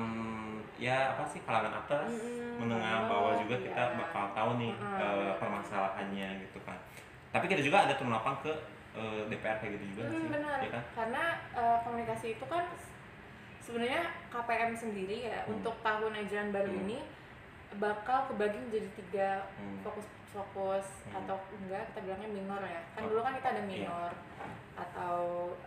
ya 0.75 1.11
apa 1.11 1.23
sih 1.25 1.43
kalangan 1.43 1.83
atas 1.83 2.07
Mm-mm, 2.07 2.63
menengah 2.63 3.03
oh, 3.03 3.07
bawah 3.07 3.33
juga 3.35 3.55
iya. 3.55 3.63
kita 3.67 3.83
bakal 3.99 4.23
tahu 4.31 4.51
nih 4.55 4.71
Mm-mm, 4.71 4.95
eh, 4.95 5.11
benar. 5.19 5.35
permasalahannya 5.35 6.29
gitu 6.39 6.59
kan 6.63 6.79
tapi 7.29 7.45
kita 7.45 7.59
juga 7.59 7.83
ada 7.83 7.93
turun 7.99 8.15
lapang 8.15 8.39
ke 8.39 8.47
eh, 8.95 9.21
DPR 9.27 9.59
kayak 9.59 9.75
gitu 9.75 9.85
juga 9.91 10.03
Hmm, 10.07 10.15
sih 10.15 10.27
benar 10.31 10.57
ya 10.59 10.69
kan 10.71 10.83
karena 10.95 11.23
eh, 11.51 11.77
komunikasi 11.83 12.27
itu 12.35 12.45
kan 12.47 12.63
sebenarnya 13.59 14.01
KPM 14.31 14.71
sendiri 14.73 15.27
ya 15.27 15.43
Hmm. 15.43 15.59
untuk 15.59 15.75
tahun 15.83 16.13
ajaran 16.15 16.49
baru 16.49 16.71
Hmm. 16.71 16.81
ini 16.87 16.97
bakal 17.75 18.31
kebagi 18.31 18.57
menjadi 18.57 18.89
tiga 18.95 19.29
Hmm. 19.59 19.77
fokus 19.83 20.07
fokus 20.31 20.85
Hmm. 21.03 21.17
atau 21.17 21.35
enggak 21.51 21.89
kita 21.89 21.99
bilangnya 22.01 22.29
minor 22.31 22.61
ya 22.61 22.81
kan 22.91 23.01
Oh, 23.01 23.09
dulu 23.09 23.21
kan 23.21 23.33
kita 23.33 23.47
ada 23.49 23.61
iya. 23.61 23.69
minor 23.81 24.11
atau 24.75 25.15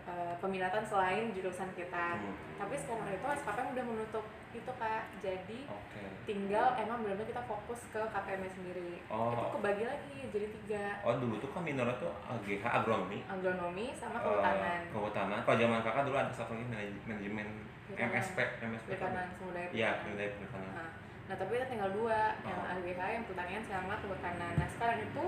eh, 0.07 0.35
peminatan 0.39 0.83
selain 0.83 1.31
jurusan 1.31 1.69
kita 1.73 2.07
Hmm. 2.15 2.35
tapi 2.57 2.75
sekarang 2.77 3.11
itu 3.11 3.27
SKPM 3.37 3.69
udah 3.73 3.85
menutup 3.85 4.25
itu 4.53 4.71
kak 4.71 5.03
jadi 5.19 5.61
oke 5.67 6.03
tinggal 6.23 6.77
emang 6.77 7.01
benar-benar 7.01 7.27
kita 7.27 7.43
fokus 7.43 7.81
ke 7.89 7.99
KPM 7.99 8.45
sendiri 8.47 8.93
Oh. 9.09 9.33
itu 9.35 9.47
kebagi 9.53 9.85
lagi 9.85 10.17
jadi 10.29 10.47
tiga 10.55 10.85
oh 11.03 11.15
dulu 11.17 11.35
tuh 11.39 11.51
kan 11.51 11.63
minor 11.63 11.89
itu 11.89 12.09
AGH 12.23 12.65
agronomi 12.65 13.19
agronomi 13.27 13.87
sama 13.93 14.17
eh, 14.17 14.23
kehutanan 14.23 14.81
kehutanan 14.89 15.39
kalau 15.43 15.57
zaman 15.59 15.81
kakak 15.81 16.03
dulu 16.05 16.17
ada 16.17 16.33
satu 16.33 16.53
lagi 16.53 16.67
manaj- 16.67 17.03
manajemen. 17.05 17.49
MSP 17.93 18.39
MSP 18.63 18.89
kan? 18.95 19.13
perikanan 19.13 19.27
sumber 19.37 19.69
daya 19.69 19.91
perikanan 20.01 20.73
Nah, 20.73 20.91
nah 21.33 21.41
tapi 21.41 21.57
kita 21.57 21.65
tinggal 21.73 21.89
dua 21.97 22.37
yang 22.45 22.61
Oh. 22.61 22.73
AGH 22.77 23.01
yang 23.09 23.25
pertanian 23.25 23.65
sama 23.65 23.97
kehutanan 24.05 24.53
nah 24.53 24.69
sekarang 24.69 25.01
itu 25.01 25.25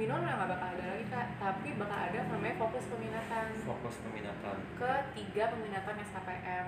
minor 0.00 0.16
udah 0.24 0.32
nggak 0.32 0.48
bakal 0.48 0.68
ada 0.72 0.84
lagi 0.96 1.04
kak 1.12 1.28
tapi 1.36 1.68
bakal 1.76 1.98
ada 2.08 2.18
namanya 2.32 2.56
fokus 2.56 2.84
peminatan 2.88 3.46
fokus 3.60 3.94
peminatan 4.00 4.56
ke 4.80 4.92
tiga 5.12 5.44
peminatan 5.52 5.94
SKPM 6.00 6.66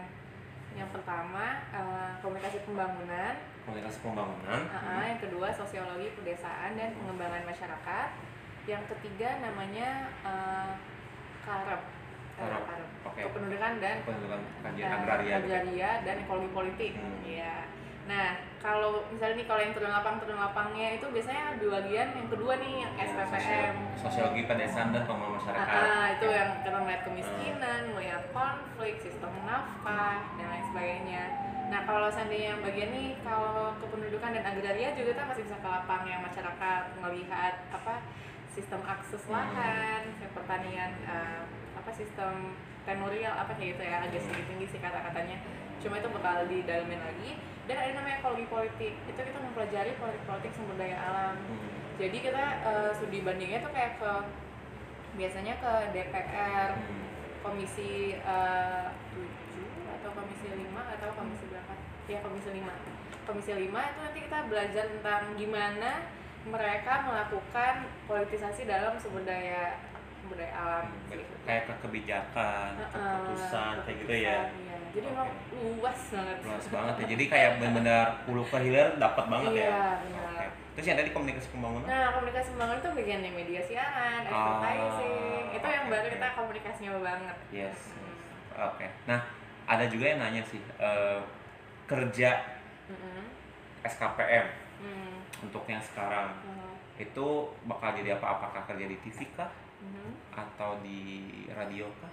yang 0.76 0.88
pertama 0.92 1.64
eh, 1.72 2.12
komunikasi 2.20 2.60
pembangunan 2.68 3.34
komunikasi 3.64 3.98
pembangunan 4.04 4.60
AA, 4.68 5.16
yang 5.16 5.20
kedua 5.24 5.48
sosiologi 5.48 6.12
pedesaan 6.20 6.76
dan 6.76 6.92
pengembangan 6.92 7.48
masyarakat 7.48 8.08
yang 8.68 8.84
ketiga 8.84 9.40
namanya 9.40 10.12
eh, 10.28 10.72
karep 11.48 11.82
Karep, 12.36 12.62
karep 12.68 12.88
oke. 13.02 13.18
kependudukan 13.32 13.72
dan 13.80 13.96
pendidikan 14.04 14.40
kajian 14.60 14.90
agraria 14.92 15.36
gitu. 15.40 15.48
agraria 15.56 15.90
dan 16.06 16.16
ekologi 16.22 16.50
politik. 16.54 16.92
Hmm. 16.94 17.18
Iya. 17.26 17.66
Nah, 18.06 18.28
kalau 18.58 19.06
misalnya 19.08 19.38
nih 19.38 19.46
kalau 19.46 19.60
yang 19.60 19.70
turun 19.70 19.88
lapang 19.88 20.18
turun 20.18 20.34
lapangnya 20.36 20.88
itu 20.92 21.06
biasanya 21.06 21.56
di 21.56 21.66
bagian 21.66 22.08
yang 22.10 22.28
kedua 22.28 22.52
nih 22.56 22.72
yang 22.80 22.92
Ya, 22.92 23.04
SPPM. 23.06 23.74
sosio- 23.94 24.02
sosiologi 24.02 24.42
pedesaan 24.44 24.90
dan 24.90 25.02
pengembangan 25.04 25.34
masyarakat 25.38 25.68
Ah, 25.70 26.06
itu 26.10 26.26
yang 26.28 26.50
kita 26.58 26.76
melihat 26.76 27.02
kemiskinan, 27.04 27.80
melihat 27.92 28.22
konflik, 28.30 28.94
sistem 28.98 29.30
nafkah 29.44 30.18
dan 30.34 30.46
lain 30.48 30.64
sebagainya. 30.66 31.24
Nah, 31.68 31.80
kalau 31.84 32.08
seandainya 32.08 32.48
yang 32.50 32.60
bagian 32.60 32.90
nih 32.90 33.08
kalau 33.20 33.76
kependudukan 33.78 34.30
dan 34.32 34.44
agraria 34.44 34.88
juga 34.92 35.10
kita 35.12 35.24
masih 35.24 35.42
bisa 35.44 35.56
ke 35.56 35.68
lapang 35.68 36.02
yang 36.04 36.20
masyarakat 36.20 36.82
melihat 36.98 37.54
apa 37.70 37.94
sistem 38.48 38.80
akses 38.82 39.22
Hmm. 39.22 39.34
lahan, 39.34 40.02
kayak 40.14 40.32
pertanian 40.32 40.90
eh, 41.04 41.40
apa 41.72 41.90
sistem 41.92 42.56
tenurial 42.82 43.36
apa 43.36 43.52
kayak 43.52 43.76
gitu 43.76 43.82
ya 43.84 43.96
agak 44.00 44.18
sedikit 44.18 44.46
tinggi 44.48 44.66
sih 44.66 44.80
kata-katanya. 44.80 45.36
Cuma 45.78 45.94
itu 45.96 46.08
bakal 46.10 46.42
didalemin 46.44 46.98
lagi 46.98 47.38
dan 47.68 47.76
ada 47.76 47.92
namanya 47.94 48.16
ekologi 48.18 48.46
politik. 48.46 48.92
Itu 49.04 49.20
kita 49.20 49.38
mempelajari 49.38 49.92
politik-politik 49.94 50.52
sumber 50.52 50.76
daya 50.76 50.96
alam 50.98 51.36
Hmm. 51.38 51.68
jadi 51.96 52.16
kita 52.16 52.44
eh, 52.64 52.90
studi 52.92 53.20
bandingnya 53.20 53.60
tuh 53.60 53.70
kayak 53.70 53.98
ke 53.98 54.12
biasanya 55.14 55.54
ke 55.56 55.72
DPR 55.92 56.70
Hmm. 56.74 57.06
komisi 57.38 58.16
tujuh 59.10 59.68
atau 59.90 60.10
komisi 60.12 60.46
lima 60.48 60.82
atau 60.88 61.08
komisi 61.12 61.44
berapa 61.46 61.74
ya 62.06 62.18
komisi 62.18 62.50
lima 62.50 62.72
komisi 63.22 63.50
lima 63.52 63.80
itu 63.84 63.98
nanti 64.00 64.18
kita 64.22 64.38
belajar 64.46 64.84
tentang 64.88 65.22
gimana 65.34 65.90
mereka 66.44 67.04
melakukan 67.04 67.74
politisasi 68.06 68.64
dalam 68.64 68.96
sumber 68.96 69.22
daya 69.22 69.76
sumber 70.18 70.38
daya 70.38 70.54
alam 70.56 70.86
sih. 71.04 71.20
kayak 71.44 71.66
ke 71.66 71.74
kebijakan 71.80 72.70
Heeh, 72.74 72.94
keputusan 72.94 73.74
kayak 73.82 73.96
gitu 73.98 74.14
ya. 74.18 74.38
Jadi 74.98 75.08
emang 75.08 75.30
luas 75.52 76.00
banget 76.10 76.36
luas 76.42 76.66
banget 76.68 76.94
ya 76.94 77.06
jadi 77.08 77.24
kayak 77.28 77.50
benar-benar 77.56 78.04
hulu 78.24 78.42
ke 78.44 78.58
hilir 78.60 78.88
dapat 78.96 79.24
banget 79.26 79.52
ya 79.52 79.62
iya 79.62 79.80
Oke. 80.28 80.46
terus 80.74 80.86
yang 80.86 80.98
tadi 80.98 81.10
komunikasi 81.10 81.48
pembangunan 81.50 81.84
Nah, 81.84 82.06
komunikasi 82.12 82.48
pembangunan 82.52 82.78
itu 82.78 82.90
bagian 82.94 83.18
dari 83.20 83.34
media 83.34 83.60
siaran, 83.60 84.20
advertising. 84.22 85.42
Ah, 85.42 85.54
itu 85.54 85.66
yang 85.68 85.84
oke, 85.84 85.92
baru 85.92 86.06
kita 86.08 86.26
komunikasinya 86.34 86.90
banget. 87.00 87.36
yes 87.50 87.80
Hmm. 87.90 88.66
oke 88.66 88.86
nah 89.04 89.20
ada 89.64 89.84
juga 89.84 90.04
yang 90.06 90.18
nanya 90.18 90.42
sih 90.42 90.58
eh, 90.58 91.20
kerja 91.84 92.30
Mm-mm. 92.86 93.24
SKPM 93.82 94.46
Hmm. 94.78 95.18
untuk 95.40 95.66
yang 95.66 95.80
sekarang 95.80 96.30
Hmm. 96.40 96.74
itu 96.96 97.26
bakal 97.64 97.90
jadi 97.92 98.14
apa 98.14 98.26
apakah 98.32 98.62
kerja 98.64 98.86
di 98.86 98.96
TV 99.00 99.26
kah 99.32 99.50
Mhm. 99.78 100.10
atau 100.32 100.78
di 100.80 101.00
radio 101.48 101.86
kah 101.98 102.10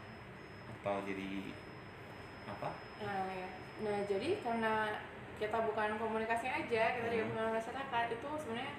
atau 0.72 1.02
jadi 1.02 1.50
apa 2.48 2.70
Nah, 2.98 3.28
ya. 3.28 3.50
Nah, 3.82 3.98
jadi 4.08 4.40
karena 4.40 4.98
kita 5.36 5.58
bukan 5.62 6.00
komunikasi 6.00 6.48
aja, 6.48 6.84
kita 6.96 7.08
juga 7.08 7.22
Hmm. 7.22 7.30
pengenalan 7.30 7.56
masyarakat 7.56 8.06
itu 8.10 8.30
sebenarnya 8.40 8.72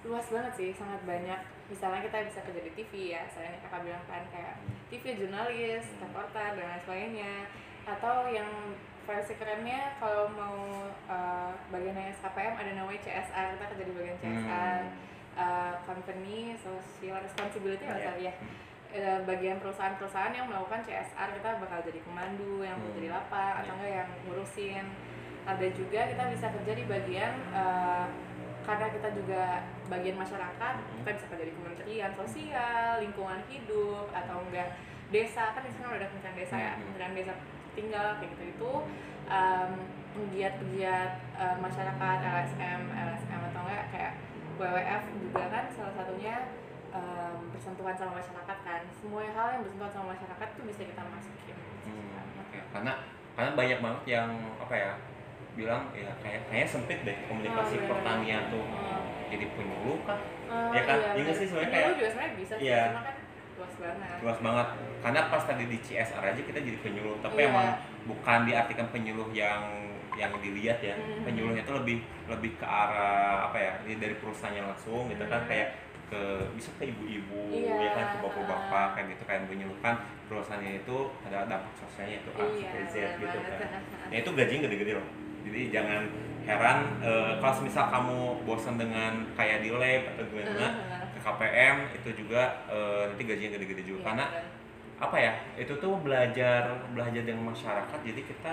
luas 0.00 0.26
banget 0.30 0.52
sih, 0.54 0.70
sangat 0.72 1.02
banyak. 1.02 1.40
Misalnya 1.66 2.00
kita 2.00 2.22
bisa 2.24 2.40
kerja 2.40 2.60
di 2.62 2.72
TV 2.72 2.92
ya, 3.12 3.26
saya 3.26 3.50
yang 3.50 3.60
kakak 3.60 3.82
bilang 3.82 4.04
kan 4.06 4.22
kayak 4.30 4.54
TV 4.88 5.04
jurnalis, 5.18 5.84
Hmm. 5.84 6.00
reporter 6.00 6.48
dan 6.54 6.64
lain 6.64 6.80
sebagainya. 6.80 7.34
Atau 7.84 8.30
yang 8.30 8.50
versi 9.02 9.34
kerennya 9.34 9.96
kalau 9.96 10.28
mau 10.30 10.58
uh, 11.08 11.50
bagian 11.68 11.96
yang 11.96 12.12
SKPM 12.12 12.54
ada 12.54 12.72
namanya 12.72 13.00
CSR, 13.00 13.56
kita 13.56 13.64
kerja 13.72 13.84
di 13.84 13.92
bagian 13.92 14.18
CSR. 14.18 14.80
Hmm. 14.86 15.06
uh, 15.34 15.74
company 15.82 16.50
social 16.56 17.14
responsibility 17.16 17.84
nggak 17.84 18.18
Iya. 18.18 18.26
ya 18.26 18.34
Bagian 19.22 19.60
perusahaan-perusahaan 19.60 20.32
yang 20.32 20.48
melakukan 20.48 20.80
CSR 20.80 21.28
kita 21.36 21.60
bakal 21.60 21.84
jadi 21.84 22.00
pemandu 22.00 22.64
yang 22.64 22.80
Hmm. 22.80 22.96
jadi 22.96 23.08
lapak 23.12 23.60
atau 23.60 23.76
enggak 23.76 23.92
yang 23.94 24.08
ngurusin 24.24 24.84
ada 25.44 25.66
juga 25.70 26.00
kita 26.08 26.22
bisa 26.28 26.46
kerja 26.50 26.72
di 26.72 26.84
bagian 26.84 27.32
eh, 27.52 28.06
karena 28.64 28.86
kita 28.88 29.08
juga 29.12 29.42
bagian 29.86 30.16
masyarakat 30.16 30.74
Hmm. 30.80 30.96
kita 30.98 31.10
bisa 31.14 31.26
kerja 31.28 31.44
di 31.44 31.52
kementerian 31.52 32.12
sosial 32.16 32.88
lingkungan 32.98 33.40
hidup 33.46 34.08
atau 34.10 34.40
enggak 34.42 34.72
desa 35.08 35.52
kan 35.52 35.60
di 35.60 35.72
sana 35.72 35.92
udah 35.92 36.08
kementerian 36.08 36.36
desa 36.40 36.56
ya 36.56 36.72
Hmm. 36.72 36.80
kementerian 36.80 37.12
desa 37.12 37.34
tinggal 37.76 38.06
kayak 38.16 38.30
gitu 38.32 38.44
itu 38.50 38.72
em, 39.28 39.70
pegiat-pegiat 40.16 41.10
eh, 41.36 41.56
masyarakat 41.60 42.16
LSM 42.24 42.80
LSM 42.88 43.40
atau 43.52 43.60
enggak 43.68 43.84
kayak 43.92 44.12
WWF 44.56 45.02
juga 45.20 45.42
kan 45.46 45.64
salah 45.70 45.92
satunya 45.92 46.34
em, 46.90 47.34
bersentuhan 47.50 47.92
sama 47.92 48.16
masyarakat 48.16 48.58
kan 48.62 48.80
semua 48.90 49.22
hal 49.26 49.46
yang 49.50 49.62
bersentuhan 49.62 49.92
sama 49.92 50.06
masyarakat 50.12 50.48
tuh 50.52 50.64
bisa 50.64 50.82
kita 50.84 51.02
masukin 51.04 51.56
Hmm, 51.84 52.20
oke. 52.38 52.58
Karena 52.70 52.92
karena 53.32 53.50
banyak 53.54 53.78
banget 53.78 54.02
yang 54.08 54.30
apa 54.58 54.74
ya 54.74 54.92
bilang 55.54 55.90
ya 55.90 56.10
kayak 56.18 56.46
kayaknya 56.46 56.68
sempit 56.68 56.98
deh 57.02 57.16
komunikasi 57.24 57.76
Oh, 57.78 57.86
pertanian 57.88 58.46
tuh 58.48 58.62
Hmm. 58.62 59.02
jadi 59.26 59.44
penyuluh 59.50 59.98
kah 60.02 60.20
Oh, 60.48 60.72
Ya 60.72 60.80
kan? 60.82 60.96
Iya 61.12 61.20
iya, 61.20 61.32
sih, 61.34 61.44
sebenarnya 61.44 61.68
kayak- 61.70 61.92
juga 61.92 62.08
sebenarnya 62.08 62.34
bisa 62.34 62.54
sih, 62.56 62.64
Iya. 62.64 62.82
cuma 62.88 63.02
kan 63.02 63.16
luas 63.58 63.74
banget. 63.76 64.16
luas 64.18 64.38
banget 64.40 64.68
karena 64.98 65.20
pas 65.28 65.42
tadi 65.44 65.64
di 65.66 65.78
CSR 65.78 66.24
aja 66.24 66.40
kita 66.40 66.58
jadi 66.58 66.78
penyuluh 66.78 67.16
tapi 67.18 67.38
Iya. 67.38 67.48
emang 67.48 67.68
bukan 68.06 68.38
diartikan 68.44 68.86
penyuluh 68.88 69.28
yang 69.30 69.60
yang 70.14 70.32
dilihat 70.36 70.78
ya 70.80 70.94
Mhm. 70.94 71.22
penyuluhnya 71.22 71.62
itu 71.62 71.72
lebih 71.74 71.96
lebih 72.26 72.52
ke 72.54 72.64
arah 72.64 73.46
apa 73.46 73.54
ya 73.56 73.72
dari 73.84 74.14
perusahaannya 74.16 74.62
langsung 74.64 75.06
gitu 75.06 75.22
kan 75.22 75.42
Mhm. 75.42 75.48
kayak 75.48 75.68
ke 76.08 76.22
bisa 76.52 76.70
ke 76.76 76.84
ibu-ibu 76.86 77.40
Iya. 77.48 77.74
ya 77.78 77.90
kan 77.92 78.04
ke 78.10 78.16
bapak-bapak 78.18 78.86
kayak 78.92 79.06
gitu 79.12 79.22
kayak 79.24 79.42
menyuluhkan 79.44 79.94
perusahaannya 80.26 80.80
itu 80.80 80.96
ada 81.22 81.44
dampak 81.44 81.72
sosialnya 81.76 82.16
itu 82.18 82.30
A 82.32 82.42
Iya, 82.42 82.52
sampai 82.62 82.82
Z 82.84 82.94
bener 82.96 83.10
gitu 83.18 83.38
kan 83.44 83.58
ya 84.08 84.16
itu 84.18 84.30
gajinya 84.32 84.60
gede-gede 84.64 84.92
loh 84.96 85.06
jadi 85.38 85.60
jangan 85.70 86.02
heran 86.44 86.78
eh, 87.00 87.32
kalau 87.38 87.60
misal 87.60 87.84
kamu 87.88 88.18
bosan 88.42 88.76
dengan 88.76 89.12
kayak 89.32 89.60
di 89.60 89.70
lab 89.70 90.02
atau 90.10 90.24
gimana 90.26 90.48
Heeh. 90.50 91.04
ke 91.08 91.18
KPM 91.20 91.76
itu 91.94 92.08
juga 92.16 92.42
eh, 92.66 93.02
nanti 93.06 93.22
gajinya 93.22 93.50
gede-gede 93.54 93.82
juga 93.82 93.98
Iya, 93.98 94.06
karena 94.06 94.24
bener. 94.28 94.44
apa 94.98 95.16
ya 95.16 95.32
itu 95.54 95.72
tuh 95.74 95.92
belajar 96.00 96.62
belajar 96.90 97.22
dengan 97.22 97.44
masyarakat 97.48 97.98
jadi 98.02 98.20
kita 98.24 98.52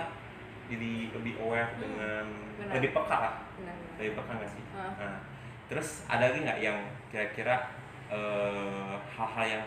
jadi 0.66 0.92
lebih 1.12 1.34
aware 1.38 1.72
Hmm, 1.72 1.80
dengan 1.80 2.24
benar. 2.56 2.74
lebih 2.74 2.90
peka 2.92 3.16
lah 3.18 3.34
Bener, 3.54 3.74
bener. 3.74 3.96
lebih 3.98 4.12
peka 4.14 4.32
nggak 4.34 4.50
sih 4.50 4.62
Heeh. 4.66 4.92
nah 4.98 5.18
terus 5.66 6.06
ada 6.06 6.30
lagi 6.30 6.38
nggak 6.46 6.60
yang 6.62 6.78
kira-kira 7.10 7.70
eh, 8.10 8.94
hal-hal 9.18 9.46
yang 9.46 9.64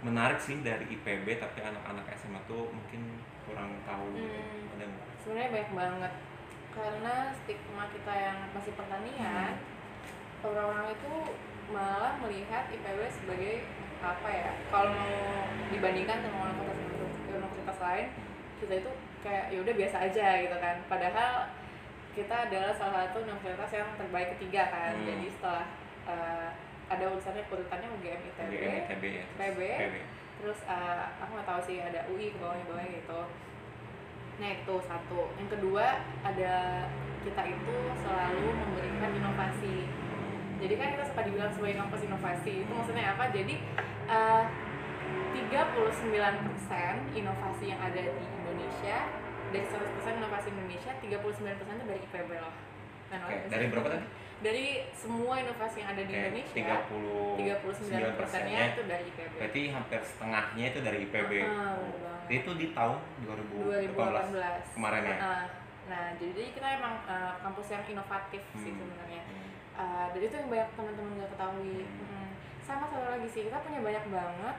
menarik 0.00 0.38
sih 0.38 0.62
dari 0.62 0.86
IPB 0.94 1.42
tapi 1.42 1.58
anak-anak 1.60 2.06
SMA 2.14 2.38
tuh 2.46 2.70
mungkin 2.70 3.18
kurang 3.44 3.74
tahu 3.82 4.14
gitu. 4.14 4.30
Hmm. 4.30 4.72
ada 4.78 4.84
nggak 4.86 5.06
Sebenarnya 5.18 5.50
banyak 5.50 5.72
banget 5.74 6.12
karena 6.72 7.14
stigma 7.34 7.84
kita 7.90 8.12
yang 8.14 8.38
masih 8.54 8.72
pertanian 8.78 9.52
orang-orang 10.46 10.94
itu 10.94 11.14
malah 11.74 12.14
melihat 12.22 12.70
IPB 12.70 13.00
sebagai 13.10 13.54
apa 13.98 14.28
ya 14.30 14.50
kalau 14.70 14.94
mau 14.94 15.50
dibandingkan 15.74 16.22
sama 16.22 16.54
universitas 16.54 17.18
universitas 17.26 17.78
lain 17.82 18.06
kita 18.62 18.74
itu 18.78 18.90
kayak 19.26 19.44
ya 19.50 19.58
udah 19.66 19.74
biasa 19.74 19.96
aja 20.06 20.26
gitu 20.46 20.56
kan 20.62 20.76
padahal 20.86 21.50
kita 22.18 22.34
adalah 22.50 22.74
salah 22.74 23.06
satu 23.06 23.22
universitas 23.22 23.70
yang 23.72 23.88
terbaik 23.94 24.34
ketiga 24.34 24.62
kan 24.68 24.92
Hmm. 24.92 25.06
jadi 25.06 25.26
setelah 25.30 25.64
eh, 26.04 26.48
ada 26.88 27.04
urusannya 27.14 27.44
urutannya 27.46 27.88
UGM 27.94 28.20
ITB 28.26 28.50
UGM, 28.50 28.74
ITB 28.82 29.04
ya 29.06 29.24
terus 29.28 29.38
IPB. 29.38 29.60
IPB. 29.62 29.96
terus 30.38 30.58
eh, 30.66 31.04
aku 31.16 31.30
nggak 31.32 31.46
tahu 31.46 31.60
sih 31.62 31.76
ada 31.78 32.00
UI 32.10 32.34
ke 32.34 32.38
bawahnya 32.38 32.64
bawahnya 32.66 32.90
gitu 32.98 33.20
nah 34.38 34.48
itu 34.50 34.74
satu 34.82 35.20
yang 35.34 35.48
kedua 35.48 35.84
ada 36.22 36.54
kita 37.22 37.42
itu 37.44 37.74
selalu 37.98 38.46
memberikan 38.56 39.10
inovasi 39.12 39.76
jadi 40.58 40.74
kan 40.74 40.88
kita 40.90 41.04
suka 41.06 41.20
dibilang 41.22 41.52
sebagai 41.54 41.76
kampus 41.76 42.02
inovasi 42.02 42.52
itu 42.62 42.72
maksudnya 42.72 43.14
apa 43.14 43.30
jadi 43.30 43.54
eh, 44.10 44.44
39% 45.38 45.54
inovasi 47.14 47.64
yang 47.64 47.80
ada 47.80 48.00
di 48.00 48.24
Indonesia 48.26 48.96
dari 49.48 49.64
100% 49.64 49.80
inovasi 50.14 50.48
Indonesia 50.50 50.92
39% 50.94 51.08
itu 51.48 51.84
dari 51.84 52.00
IPB 52.02 52.30
loh 52.36 52.54
Nah, 53.08 53.24
oleh 53.24 53.40
dari 53.46 53.66
berapa 53.66 53.88
tadi? 53.88 54.04
dari 54.38 54.66
semua 54.92 55.34
inovasi 55.34 55.80
yang 55.80 55.90
ada 55.90 56.02
di 56.02 56.12
Oke, 56.12 56.20
Indonesia 56.22 56.76
39 57.34 58.14
persennya 58.14 58.60
itu 58.68 58.82
dari 58.84 59.04
IPB 59.06 59.32
berarti 59.34 59.60
hampir 59.68 60.00
setengahnya 60.04 60.64
itu 60.66 60.80
dari 60.80 60.98
IPB 61.02 61.32
Ah, 61.40 61.74
bener 61.74 61.98
banget. 61.98 62.28
itu 62.30 62.50
di 62.54 62.66
tahun 62.70 62.98
2018 63.24 63.96
2018 63.96 64.76
kemarin 64.76 65.02
ya? 65.02 65.16
Ah, 65.18 65.44
nah 65.88 66.04
jadi 66.14 66.42
kita 66.52 66.68
emang 66.74 66.94
eh, 67.02 67.32
kampus 67.40 67.66
yang 67.70 67.84
inovatif 67.88 68.42
sih 68.54 68.68
Hmm. 68.68 68.78
sebenarnya 68.78 69.22
Hmm. 69.24 69.48
Eh, 69.74 70.06
dan 70.10 70.20
itu 70.20 70.34
yang 70.36 70.48
banyak 70.48 70.68
teman-teman 70.70 71.12
nggak 71.16 71.30
ketahui 71.32 71.78
Hmm. 71.80 72.06
Hmm. 72.06 72.30
sama 72.60 72.84
satu 72.86 73.08
lagi 73.08 73.26
sih 73.26 73.42
kita 73.42 73.58
punya 73.58 73.80
banyak 73.80 74.04
banget 74.06 74.56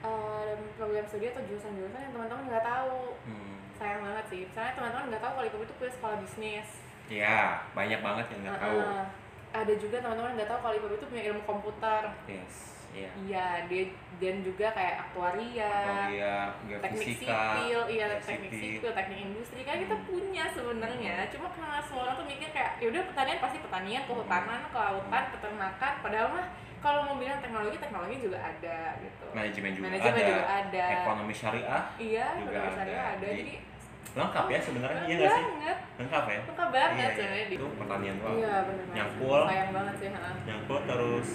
eh, 0.00 0.50
program 0.74 1.04
studi 1.04 1.26
atau 1.28 1.42
jurusan-jurusan 1.42 2.00
yang 2.00 2.12
teman-teman 2.14 2.44
nggak 2.46 2.64
tahu 2.64 3.18
Hmm. 3.26 3.59
Sayang 3.80 4.00
banget 4.02 4.24
sih 4.28 4.40
misalnya 4.44 4.72
teman-teman 4.74 5.04
nggak 5.08 5.22
tahu 5.22 5.32
kalau 5.32 5.46
IPB 5.46 5.62
itu 5.62 5.74
punya 5.74 5.92
sekolah 5.92 6.16
bisnis 6.20 6.68
ya 7.08 7.38
banyak 7.72 8.00
banget 8.00 8.24
yang 8.28 8.40
nggak 8.42 8.54
Ah, 8.54 8.62
tahu 8.62 8.76
ah. 8.78 9.06
ada 9.52 9.72
juga 9.74 9.96
teman-teman 9.98 10.32
nggak 10.36 10.48
tahu 10.48 10.58
kalau 10.60 10.74
IPB 10.76 10.92
itu 10.94 11.06
punya 11.08 11.24
ilmu 11.26 11.42
komputer 11.42 12.02
yes 12.26 12.56
iya 12.90 13.06
iya 13.16 13.46
dia 13.64 13.86
dan 14.18 14.42
juga 14.42 14.66
kayak 14.68 14.94
aktuaria 15.00 15.72
iya 16.10 16.34
teknik 16.76 16.90
geofisika 17.06 17.38
sipil, 17.54 17.80
iya 17.88 18.04
ya, 18.04 18.18
teknik 18.20 18.50
sipil. 18.52 18.90
teknik 18.90 19.18
industri 19.22 19.60
kan 19.62 19.76
kita 19.78 19.94
Hmm. 19.94 20.04
punya 20.04 20.44
sebenarnya. 20.50 21.14
Cuma 21.30 21.46
karena 21.50 21.78
semua 21.80 22.02
orang 22.04 22.16
tuh 22.18 22.26
mikir 22.26 22.50
kayak 22.50 22.72
ya 22.76 22.90
udah 22.90 23.02
pertanian 23.06 23.38
pasti 23.38 23.58
pertanian, 23.60 24.02
kehutanan, 24.04 24.60
kelautan, 24.68 25.24
peternakan. 25.30 25.92
Padahal 26.02 26.28
mah 26.30 26.46
kalau 26.78 27.00
mau 27.04 27.14
bilang 27.14 27.38
teknologi, 27.38 27.78
teknologi 27.78 28.16
juga 28.20 28.38
ada 28.42 28.78
gitu. 28.98 29.24
manajemen 29.30 29.70
juga 29.70 29.84
Manajemen 29.86 30.10
ada 30.12 30.26
juga 30.26 30.44
ada. 30.50 30.84
ekonomi 30.98 31.32
syariah 31.32 31.82
Iya, 31.96 32.26
juga 32.36 32.50
ekonomi 32.50 32.74
syariah 32.74 32.98
ada. 32.98 33.10
ada. 33.14 33.22
Jadi, 33.22 33.38
Jadi 33.38 33.54
lengkap 34.10 34.46
ya 34.46 34.58
sebenarnya 34.58 35.02
iya 35.04 35.14
nggak 35.16 35.32
sih 35.32 35.44
lengkap 35.96 36.24
ya 36.26 36.40
lengkap 36.44 36.68
banget 36.68 36.90
Iya, 36.90 36.98
iya. 36.98 37.10
sebenarnya. 37.14 37.46
itu 37.48 37.66
pertanian 37.76 38.16
doang 38.18 38.36
Iya 38.36 38.54
banget. 38.60 38.86
Nyangkul. 38.90 39.40
Sayang 39.46 39.70
banget 39.70 39.94
sih. 39.96 40.08
ha. 40.10 40.30
nyangkut 40.42 40.82
terus 40.84 41.28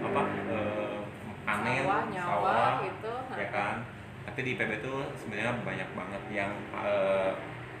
apa 0.00 0.20
eh, 0.48 0.96
panen 1.42 1.82
Sawah, 1.82 2.02
nyawa 2.08 2.32
sawah, 2.32 2.70
gitu. 2.82 3.14
ya 3.34 3.46
kan 3.48 3.76
tapi 4.22 4.38
di 4.40 4.50
IPB 4.54 4.72
tuh 4.80 5.02
sebenarnya 5.14 5.52
banyak 5.60 5.88
banget 5.92 6.22
yang 6.30 6.50
eh, 6.72 7.30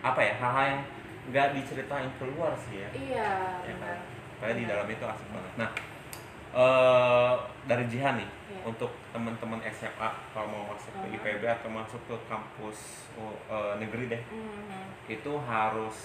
apa 0.00 0.20
ya 0.20 0.32
hal-hal 0.36 0.64
yang 0.68 0.80
nggak 1.22 1.46
diceritain 1.54 2.10
keluar 2.16 2.52
sih 2.58 2.82
ya 2.82 2.88
Iya, 2.92 3.30
Ya 3.62 3.74
kan? 3.76 3.96
Kayak 4.36 4.54
di 4.58 4.64
dalam 4.66 4.86
itu 4.86 5.04
asik 5.04 5.28
banget 5.30 5.52
nah 5.56 5.70
eh 6.52 7.32
dari 7.64 7.84
Jihan 7.86 8.18
nih. 8.18 8.28
Untuk 8.62 8.90
teman-teman 9.10 9.58
SMA 9.68 10.08
kalau 10.30 10.46
mau 10.46 10.64
masuk 10.70 10.92
ke. 10.94 11.06
IPB 11.12 11.42
atau 11.44 11.68
masuk 11.68 12.00
ke 12.04 12.16
kampus 12.26 12.78
oh, 13.14 13.34
eh, 13.46 13.74
negeri 13.76 14.06
deh 14.08 14.22
Mhm. 14.24 15.10
itu 15.10 15.32
harus 15.42 15.96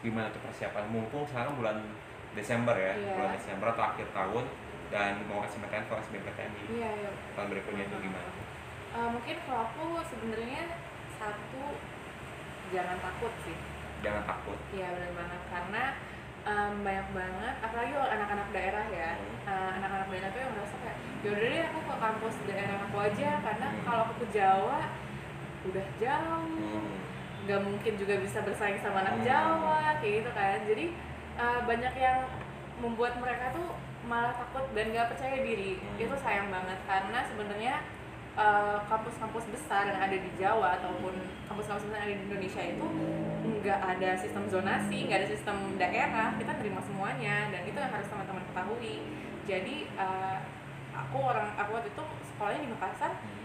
gimana 0.00 0.26
tuh 0.28 0.40
persiapan 0.40 0.84
mumpung 0.86 1.22
sekarang 1.24 1.54
bulan 1.54 1.76
Desember 2.30 2.72
ya 2.72 2.92
Iya. 2.92 3.14
bulan 3.14 3.30
Desember 3.32 3.66
atau 3.68 3.84
akhir 3.86 4.06
tahun 4.10 4.44
dan 4.88 5.22
mau 5.24 5.40
SBMPTN 5.40 5.86
atau 5.86 5.96
SBMPTN 6.00 6.50
di 6.52 6.62
iya 6.76 6.90
iya 6.90 7.10
tahun 7.32 7.46
berikutnya 7.48 7.84
itu 7.84 7.96
gimana? 8.00 8.28
Eh, 8.90 9.08
mungkin 9.08 9.36
kalau 9.44 9.62
aku 9.64 9.84
sebenarnya 10.04 10.62
satu 11.14 11.62
jangan 12.70 12.98
takut 12.98 13.34
sih 13.42 13.54
Jangan 14.00 14.24
takut. 14.24 14.56
Iya 14.72 14.88
benar 14.90 15.12
banget 15.12 15.42
karena 15.46 15.84
em, 16.42 16.72
banyak 16.80 17.08
banget 17.12 17.54
apalagi 17.60 17.90
kalau 17.92 18.08
anak-anak 18.08 18.48
daerah 18.50 18.86
ya 18.88 19.10
Hmm. 19.12 19.48
eh, 19.50 19.70
anak-anak 19.76 20.08
daerah 20.08 20.28
tuh 20.30 20.40
yang 20.40 20.52
merasa 20.54 20.76
kayak 20.78 20.96
yaudah 21.20 21.40
deh 21.44 21.62
aku 21.66 21.78
ke 21.82 21.94
kampus 21.96 22.34
daerah 22.44 22.76
aku 22.80 22.96
aja 22.98 23.28
karena 23.40 23.66
Hmm. 23.68 23.82
kalau 23.84 24.00
aku 24.04 24.14
ke 24.18 24.26
Jawa 24.32 24.78
udah 25.60 25.86
jauh 25.96 26.48
Hmm. 26.56 26.88
nggak 27.40 27.60
mungkin 27.60 27.92
juga 27.96 28.14
bisa 28.16 28.38
bersaing 28.40 28.80
sama 28.80 29.00
anak 29.00 29.20
Hmm. 29.20 29.26
Jawa 29.26 29.78
kayak 29.98 30.14
gitu 30.18 30.30
kan 30.32 30.58
jadi 30.64 30.86
eh, 31.36 31.60
banyak 31.64 31.94
yang 31.96 32.18
membuat 32.78 33.16
mereka 33.16 33.52
tuh 33.52 33.68
malah 34.02 34.32
takut 34.32 34.64
dan 34.72 34.88
nggak 34.90 35.08
percaya 35.08 35.36
diri 35.40 35.76
Hmm. 35.76 35.96
itu 35.98 36.14
sayang 36.16 36.48
banget 36.48 36.78
karena 36.84 37.18
sebenarnya 37.24 37.74
eh, 38.32 38.78
kampus-kampus 38.86 39.44
besar 39.50 39.84
yang 39.84 40.00
ada 40.00 40.16
di 40.16 40.30
Jawa 40.34 40.78
ataupun 40.78 41.12
kampus-kampus 41.44 41.84
besar 41.84 41.98
yang 41.98 42.06
ada 42.06 42.14
di 42.14 42.24
Indonesia 42.24 42.62
itu 42.62 42.86
nggak 43.60 43.80
ada 43.80 44.10
sistem 44.16 44.44
zonasi 44.48 45.04
nggak 45.04 45.18
ada 45.24 45.28
sistem 45.28 45.56
daerah 45.76 46.32
kita 46.40 46.52
terima 46.56 46.80
semuanya 46.80 47.52
dan 47.52 47.62
itu 47.68 47.76
yang 47.76 47.92
harus 47.92 48.08
teman-teman 48.08 48.44
ketahui. 48.48 48.96
Jadi 49.44 49.76
eh, 49.92 50.38
aku 50.94 51.18
orang 51.20 51.48
aku 51.56 51.70
waktu 51.76 51.90
itu 51.92 52.04
sekolahnya 52.34 52.60
di 52.64 52.70
Makassar 52.72 53.12
Hmm. 53.20 53.38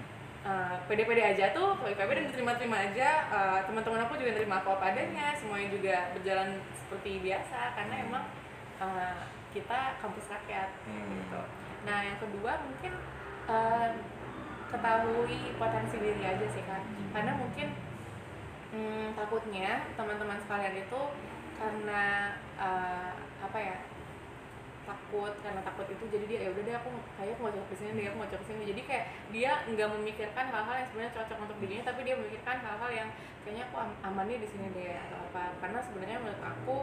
Uh, 0.46 0.78
pede-pede 0.86 1.26
aja 1.26 1.58
tuh 1.58 1.74
kalau 1.74 1.90
IPB 1.90 2.06
dan 2.14 2.30
terima-terima 2.30 2.78
aja. 2.78 3.10
Uh, 3.34 3.60
teman-teman 3.66 4.06
aku 4.06 4.14
juga 4.14 4.38
terima 4.38 4.62
aku 4.62 4.78
apa 4.78 4.94
adanya 4.94 5.34
semuanya 5.34 5.74
juga 5.74 6.14
berjalan 6.14 6.62
seperti 6.70 7.18
biasa 7.18 7.74
karena 7.74 8.06
emang 8.06 8.30
uh, 8.78 9.26
kita 9.50 9.98
kampus 9.98 10.30
rakyat 10.30 10.70
Hmm. 10.86 11.18
gitu. 11.18 11.42
Nah 11.90 11.98
yang 12.06 12.22
kedua 12.22 12.62
mungkin 12.62 12.94
uh, 13.50 13.90
ketahui 14.70 15.58
potensi 15.58 15.96
diri 15.98 16.22
aja 16.22 16.46
sih 16.46 16.64
kan 16.70 16.82
karena 17.10 17.32
mungkin 17.42 17.68
hmm, 18.76 19.16
takutnya 19.16 19.88
teman-teman 19.96 20.36
sekalian 20.44 20.76
itu 20.76 21.02
karena 21.56 22.36
uh, 22.60 23.16
apa 23.40 23.58
ya 23.58 23.78
takut 24.86 25.34
karena 25.42 25.64
takut 25.66 25.88
itu 25.90 26.04
jadi 26.12 26.26
dia 26.28 26.40
ya 26.46 26.50
udah 26.54 26.62
deh 26.62 26.76
aku 26.78 26.90
kayak 27.18 27.34
aku 27.34 27.42
mau 27.42 27.54
coba 27.56 27.66
ke 27.74 27.76
sini 27.80 27.92
deh 27.98 28.06
aku 28.12 28.18
mau 28.22 28.30
coba 28.30 28.42
ke 28.44 28.48
sini 28.52 28.70
jadi 28.70 28.82
kayak 28.86 29.06
dia 29.34 29.52
nggak 29.66 29.90
memikirkan 29.98 30.46
hal-hal 30.52 30.76
yang 30.78 30.88
sebenarnya 30.94 31.14
cocok 31.18 31.38
untuk 31.42 31.58
dirinya 31.58 31.86
tapi 31.90 32.00
dia 32.06 32.16
memikirkan 32.20 32.58
hal-hal 32.62 32.92
yang 32.94 33.10
kayaknya 33.46 33.64
aku 33.70 33.76
am- 33.78 34.00
aman 34.02 34.26
nih 34.26 34.42
di 34.42 34.48
sini 34.50 34.68
deh 34.74 34.98
atau 34.98 35.18
apa. 35.30 35.44
Karena 35.62 35.80
sebenarnya 35.86 36.18
menurut 36.18 36.42
aku 36.42 36.76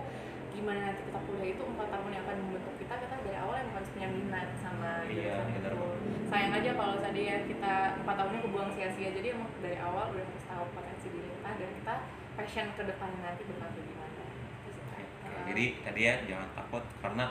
gimana 0.52 0.80
nanti 0.92 1.02
kita 1.08 1.20
kuliah 1.26 1.48
itu 1.56 1.62
empat 1.64 1.88
tahun 1.88 2.12
yang 2.12 2.22
akan 2.28 2.36
membentuk 2.44 2.74
kita 2.76 2.94
kita 3.02 3.14
dari 3.24 3.38
awal 3.40 3.56
yang 3.56 3.72
harus 3.72 3.88
punya 3.88 4.08
minat 4.12 4.48
sama 4.60 4.90
Iya, 5.08 5.48
itu 5.48 5.80
sayang 6.28 6.52
aja 6.52 6.70
kalau 6.76 6.96
tadi 7.00 7.22
ya 7.24 7.36
kita 7.48 7.72
empat 8.04 8.14
tahunnya 8.20 8.40
kebuang 8.46 8.70
sia-sia. 8.76 9.10
Jadi 9.16 9.26
emang 9.32 9.48
dari 9.64 9.78
awal 9.80 10.12
udah 10.12 10.22
harus 10.22 10.44
tahu 10.46 10.64
potensi 10.76 11.08
diri 11.08 11.31
kita 11.42 11.58
dan 11.58 11.70
kita 11.74 11.94
passion 12.38 12.66
ke 12.78 12.82
depannya 12.86 13.20
nanti 13.20 13.42
bakal 13.50 13.68
kayak 13.74 13.86
gimana. 13.90 14.22
Oke, 14.22 15.02
Uh, 15.26 15.42
Jadi 15.50 15.64
tadi 15.82 16.00
ya 16.06 16.14
jangan 16.22 16.48
takut 16.54 16.84
karena 17.02 17.24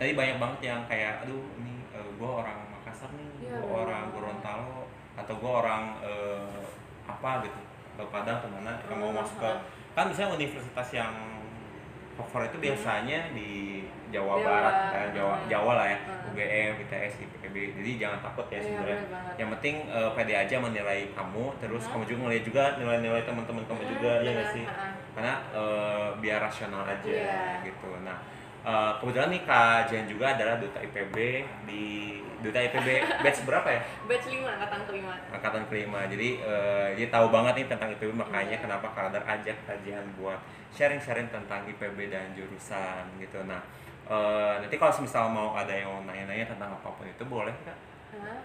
tadi 0.00 0.10
banyak 0.16 0.36
banget 0.40 0.60
yang 0.64 0.80
kayak 0.88 1.20
aduh 1.20 1.44
ini 1.60 1.84
gue 1.92 2.30
orang 2.30 2.58
Makassar 2.72 3.10
nih, 3.12 3.28
Iya, 3.44 3.60
gue 3.60 3.76
orang 3.76 4.04
Gorontalo 4.14 4.88
atau 5.12 5.34
gue 5.36 5.52
orang 5.52 5.82
eh, 6.00 6.64
apa 7.04 7.44
gitu 7.44 7.60
atau 7.92 8.06
Padang 8.08 8.40
ke 8.40 8.48
mana 8.48 8.72
yang 8.88 8.96
mau 8.96 9.12
Oh, 9.12 9.16
masuk 9.20 9.36
ke 9.36 9.50
kan 9.92 10.08
misalnya 10.08 10.40
universitas 10.40 10.88
yang 10.96 11.12
favorit 12.12 12.50
itu 12.50 12.58
biasanya 12.62 13.32
di 13.32 13.50
Jawa, 14.08 14.36
Jawa, 14.36 14.44
Barat 14.44 14.74
kan 14.90 15.06
Jawa 15.12 15.34
hmm. 15.36 15.48
Jawa 15.48 15.72
lah 15.74 15.86
ya 15.88 15.98
Hmm. 16.02 16.30
UGM, 16.32 16.72
ITS, 16.80 17.12
IPB 17.20 17.56
jadi 17.76 17.90
jangan 17.98 18.18
takut 18.22 18.46
ya 18.46 18.56
Iya, 18.56 18.64
sebenarnya 18.64 18.98
yang 19.36 19.48
penting 19.52 19.74
eh, 19.84 20.10
pede 20.12 20.34
aja 20.34 20.56
menilai 20.56 21.00
kamu 21.12 21.44
terus 21.58 21.82
Hmm. 21.84 21.92
kamu 21.92 22.04
juga 22.06 22.20
ngeliat 22.22 22.44
juga 22.44 22.62
nilai-nilai 22.76 23.22
teman-teman 23.22 23.64
kamu 23.64 23.82
juga 23.86 24.10
Hmm, 24.14 24.24
ya 24.24 24.30
nggak 24.32 24.48
sih 24.50 24.64
ha-ha. 24.64 24.88
karena 25.12 25.34
eh, 25.52 26.08
biar 26.18 26.38
rasional 26.40 26.82
aja 26.82 27.04
Iya. 27.04 27.64
gitu. 27.64 27.88
Nah 28.00 28.16
eh, 28.62 28.92
kebetulan 28.96 29.28
nih 29.28 29.42
Kak 29.42 29.78
Jen 29.86 30.06
juga 30.06 30.32
adalah 30.32 30.56
duta 30.56 30.78
IPB 30.78 31.16
di 31.64 31.84
duta 32.38 32.58
IPB 32.58 32.88
batch 33.22 33.42
berapa 33.42 33.68
ya? 33.68 33.80
batch 34.04 34.26
5 34.28 34.42
angkatan 34.44 34.80
kelima 34.84 35.12
Angkatan 35.30 35.62
kelima. 35.66 36.00
Jadi 36.04 36.28
eh, 36.38 36.88
dia 36.94 37.08
tahu 37.08 37.26
banget 37.28 37.54
nih 37.56 37.66
tentang 37.68 37.88
IPB 37.90 38.10
makanya 38.12 38.50
Iya. 38.52 38.62
kenapa 38.62 38.86
Kak 38.88 39.02
Radar 39.08 39.24
ajak 39.28 39.56
kajian 39.62 40.04
buat 40.14 40.38
sharing-sharing 40.70 41.28
tentang 41.28 41.62
IPB 41.64 42.08
dan 42.08 42.30
jurusan 42.32 43.02
gitu. 43.18 43.42
Nah 43.42 43.62
eh, 44.04 44.54
nanti 44.58 44.74
kalau 44.74 44.90
misal 44.98 45.26
mau 45.28 45.52
ada 45.52 45.70
yang 45.70 45.88
mau 45.88 46.02
nanya-nanya 46.04 46.46
tentang 46.48 46.70
apa 46.72 46.88
pun 46.88 47.04
itu 47.04 47.22
boleh 47.24 47.54
Kak? 47.62 47.78
Kak? 48.12 48.44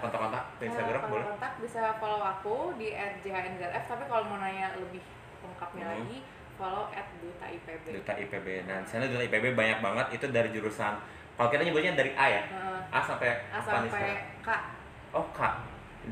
kontak-kontak 0.00 0.42
Eh, 0.58 0.66
Instagram 0.66 1.00
kalau 1.00 1.12
boleh? 1.12 1.24
kontak 1.28 1.52
bisa 1.58 1.82
follow 1.96 2.18
aku 2.20 2.56
di 2.74 2.90
@jhnzrf 3.22 3.84
tapi 3.86 4.04
kalau 4.04 4.26
mau 4.26 4.38
nanya 4.38 4.74
lebih 4.74 4.98
lengkapnya 5.38 5.84
Hmm. 5.84 5.92
lagi 5.94 6.18
follow 6.58 6.90
@duta 6.92 7.46
IPB. 7.46 7.84
Duta 7.94 8.12
IPB. 8.18 8.46
Nah, 8.66 8.82
di 8.82 8.88
sana 8.90 9.06
Duta 9.06 9.22
IPB 9.22 9.54
banyak 9.54 9.78
banget 9.78 10.06
itu 10.18 10.26
dari 10.28 10.50
jurusan 10.50 10.98
kalau 11.38 11.54
kita 11.54 11.62
nyebutnya 11.62 11.94
dari 11.94 12.10
A 12.18 12.26
ya? 12.26 12.42
Heeh. 12.50 12.78
A 12.90 12.98
sampai 12.98 13.30
A 13.54 13.58
sampai? 13.62 14.10
K. 14.42 14.48
Oh 15.14 15.22
K. 15.30 15.40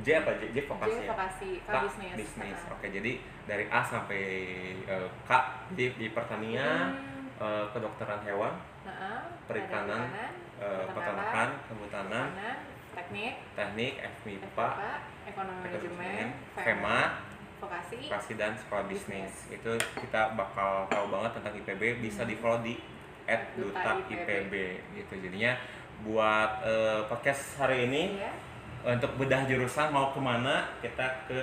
J 0.07 0.23
apa 0.23 0.31
J? 0.39 0.55
J 0.55 0.59
vokasi 0.71 0.93
J 0.93 1.03
ya? 1.03 1.09
vokasi, 1.11 1.51
K, 1.67 1.67
K 1.67 1.75
bisnis. 1.83 2.15
bisnis. 2.15 2.59
Oke, 2.71 2.87
jadi 2.95 3.13
dari 3.43 3.65
A 3.67 3.81
sampai 3.83 4.23
eh, 4.87 5.09
K 5.27 5.31
di, 5.75 5.91
di 5.99 6.07
pertanian, 6.15 6.95
Hmm, 6.95 7.27
eh, 7.43 7.65
kedokteran 7.75 8.23
hewan, 8.23 8.55
heeh. 8.87 9.19
perikanan, 9.51 10.07
Ada 10.15 10.27
eh, 10.63 10.85
peternakan, 10.95 11.49
kehutanan, 11.67 12.27
teknik, 12.95 13.35
teknik, 13.59 13.93
FMIPA, 14.23 14.69
ekonomi 15.27 15.59
manajemen, 15.65 16.27
FEMA, 16.55 16.99
vokasi. 17.59 17.97
vokasi 18.03 18.33
dan 18.35 18.53
sekolah 18.55 18.85
bisnis. 18.85 19.33
Bisnis. 19.47 19.57
Itu 19.57 19.73
kita 19.97 20.33
bakal 20.33 20.87
tahu 20.87 21.07
banget 21.09 21.31
tentang 21.35 21.55
IPB, 21.57 21.83
bisa 21.99 22.23
Hmm. 22.23 22.31
di 22.31 22.37
follow 22.37 22.61
di 22.61 22.75
Duta 23.27 23.43
@duta 23.59 23.91
IPB. 24.05 24.15
IPB 24.15 24.55
gitu. 24.95 25.15
Jadinya 25.21 25.53
buat 25.99 26.63
eh, 26.63 27.01
podcast 27.05 27.59
hari 27.59 27.87
ini 27.87 28.17
Iya. 28.17 28.31
untuk 28.87 29.17
bedah 29.17 29.43
jurusan 29.45 29.91
mau 29.91 30.11
ke 30.11 30.21
mana 30.21 30.71
kita 30.79 31.27
ke 31.27 31.39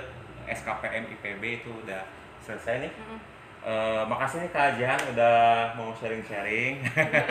SKPM 0.46 1.10
IPB 1.10 1.42
itu 1.58 1.70
udah 1.74 2.06
selesai 2.38 2.80
nih 2.80 2.92
Mm-mm. 2.92 3.20
Eh, 3.64 4.02
makasih 4.04 4.44
nih 4.44 4.50
Kak 4.50 4.76
Jahan 4.76 5.00
udah 5.08 5.36
mau 5.72 5.88
sharing-sharing 5.90 6.84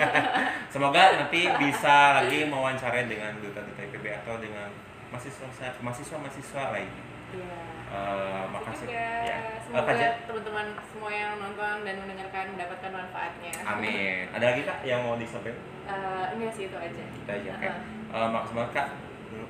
semoga 0.74 1.14
nanti 1.14 1.46
bisa 1.62 2.18
lagi 2.18 2.46
mewawancarai 2.46 3.06
dengan 3.06 3.38
duta-duta 3.38 3.78
IPB 3.80 4.06
atau 4.18 4.42
dengan 4.42 4.66
mahasiswa 5.10 5.46
mahasiswa 5.80 6.18
mahasiswa 6.18 6.64
lainnya 6.74 7.04
Iya. 7.34 7.58
Eh, 7.94 8.44
Makasih. 8.50 8.90
ya. 8.90 9.38
Semoga 9.62 9.94
teman-teman 10.26 10.66
semua 10.82 11.12
yang 11.14 11.38
nonton 11.38 11.86
dan 11.86 11.96
mendengarkan 12.02 12.58
mendapatkan 12.58 12.90
manfaatnya. 12.90 13.54
amin. 13.64 14.26
Ada 14.34 14.46
lagi 14.50 14.62
Kak 14.66 14.80
yang 14.82 15.06
mau 15.06 15.14
disampaikan? 15.14 15.62
Eh, 15.86 16.26
ini 16.34 16.50
sih 16.50 16.66
itu 16.66 16.78
aja. 16.78 17.04
kita 17.14 17.32
aja 17.38 17.50
oke. 17.54 17.68
Heeh. 17.70 17.82
Eh, 18.14 18.28
makasih 18.30 18.56
banget 18.56 18.72
kak. 18.74 18.88
Hmm, 19.30 19.48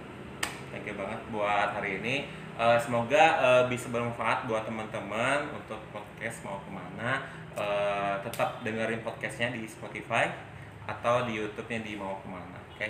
thank 0.69 0.83
you 0.83 0.95
banget 0.95 1.19
buat 1.29 1.69
hari 1.71 2.03
ini. 2.03 2.15
Eh, 2.53 2.77
semoga 2.79 3.23
eh, 3.39 3.63
bisa 3.71 3.87
bermanfaat 3.87 4.43
buat 4.43 4.63
teman-teman 4.63 5.47
untuk 5.55 5.79
podcast 5.89 6.43
mau 6.43 6.59
ke 6.59 6.69
mana. 6.69 7.23
Eh, 7.55 8.15
tetap 8.23 8.59
dengerin 8.59 8.99
podcastnya 9.01 9.55
di 9.55 9.63
Spotify 9.63 10.27
atau 10.83 11.23
di 11.23 11.39
YouTube-nya 11.39 11.79
di 11.79 11.95
mau 11.95 12.19
ke 12.19 12.27
mana 12.27 12.59
oke? 12.67 12.87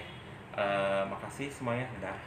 Eh, 0.54 1.04
makasih 1.06 1.50
semuanya. 1.50 1.86
Udah 1.94 2.18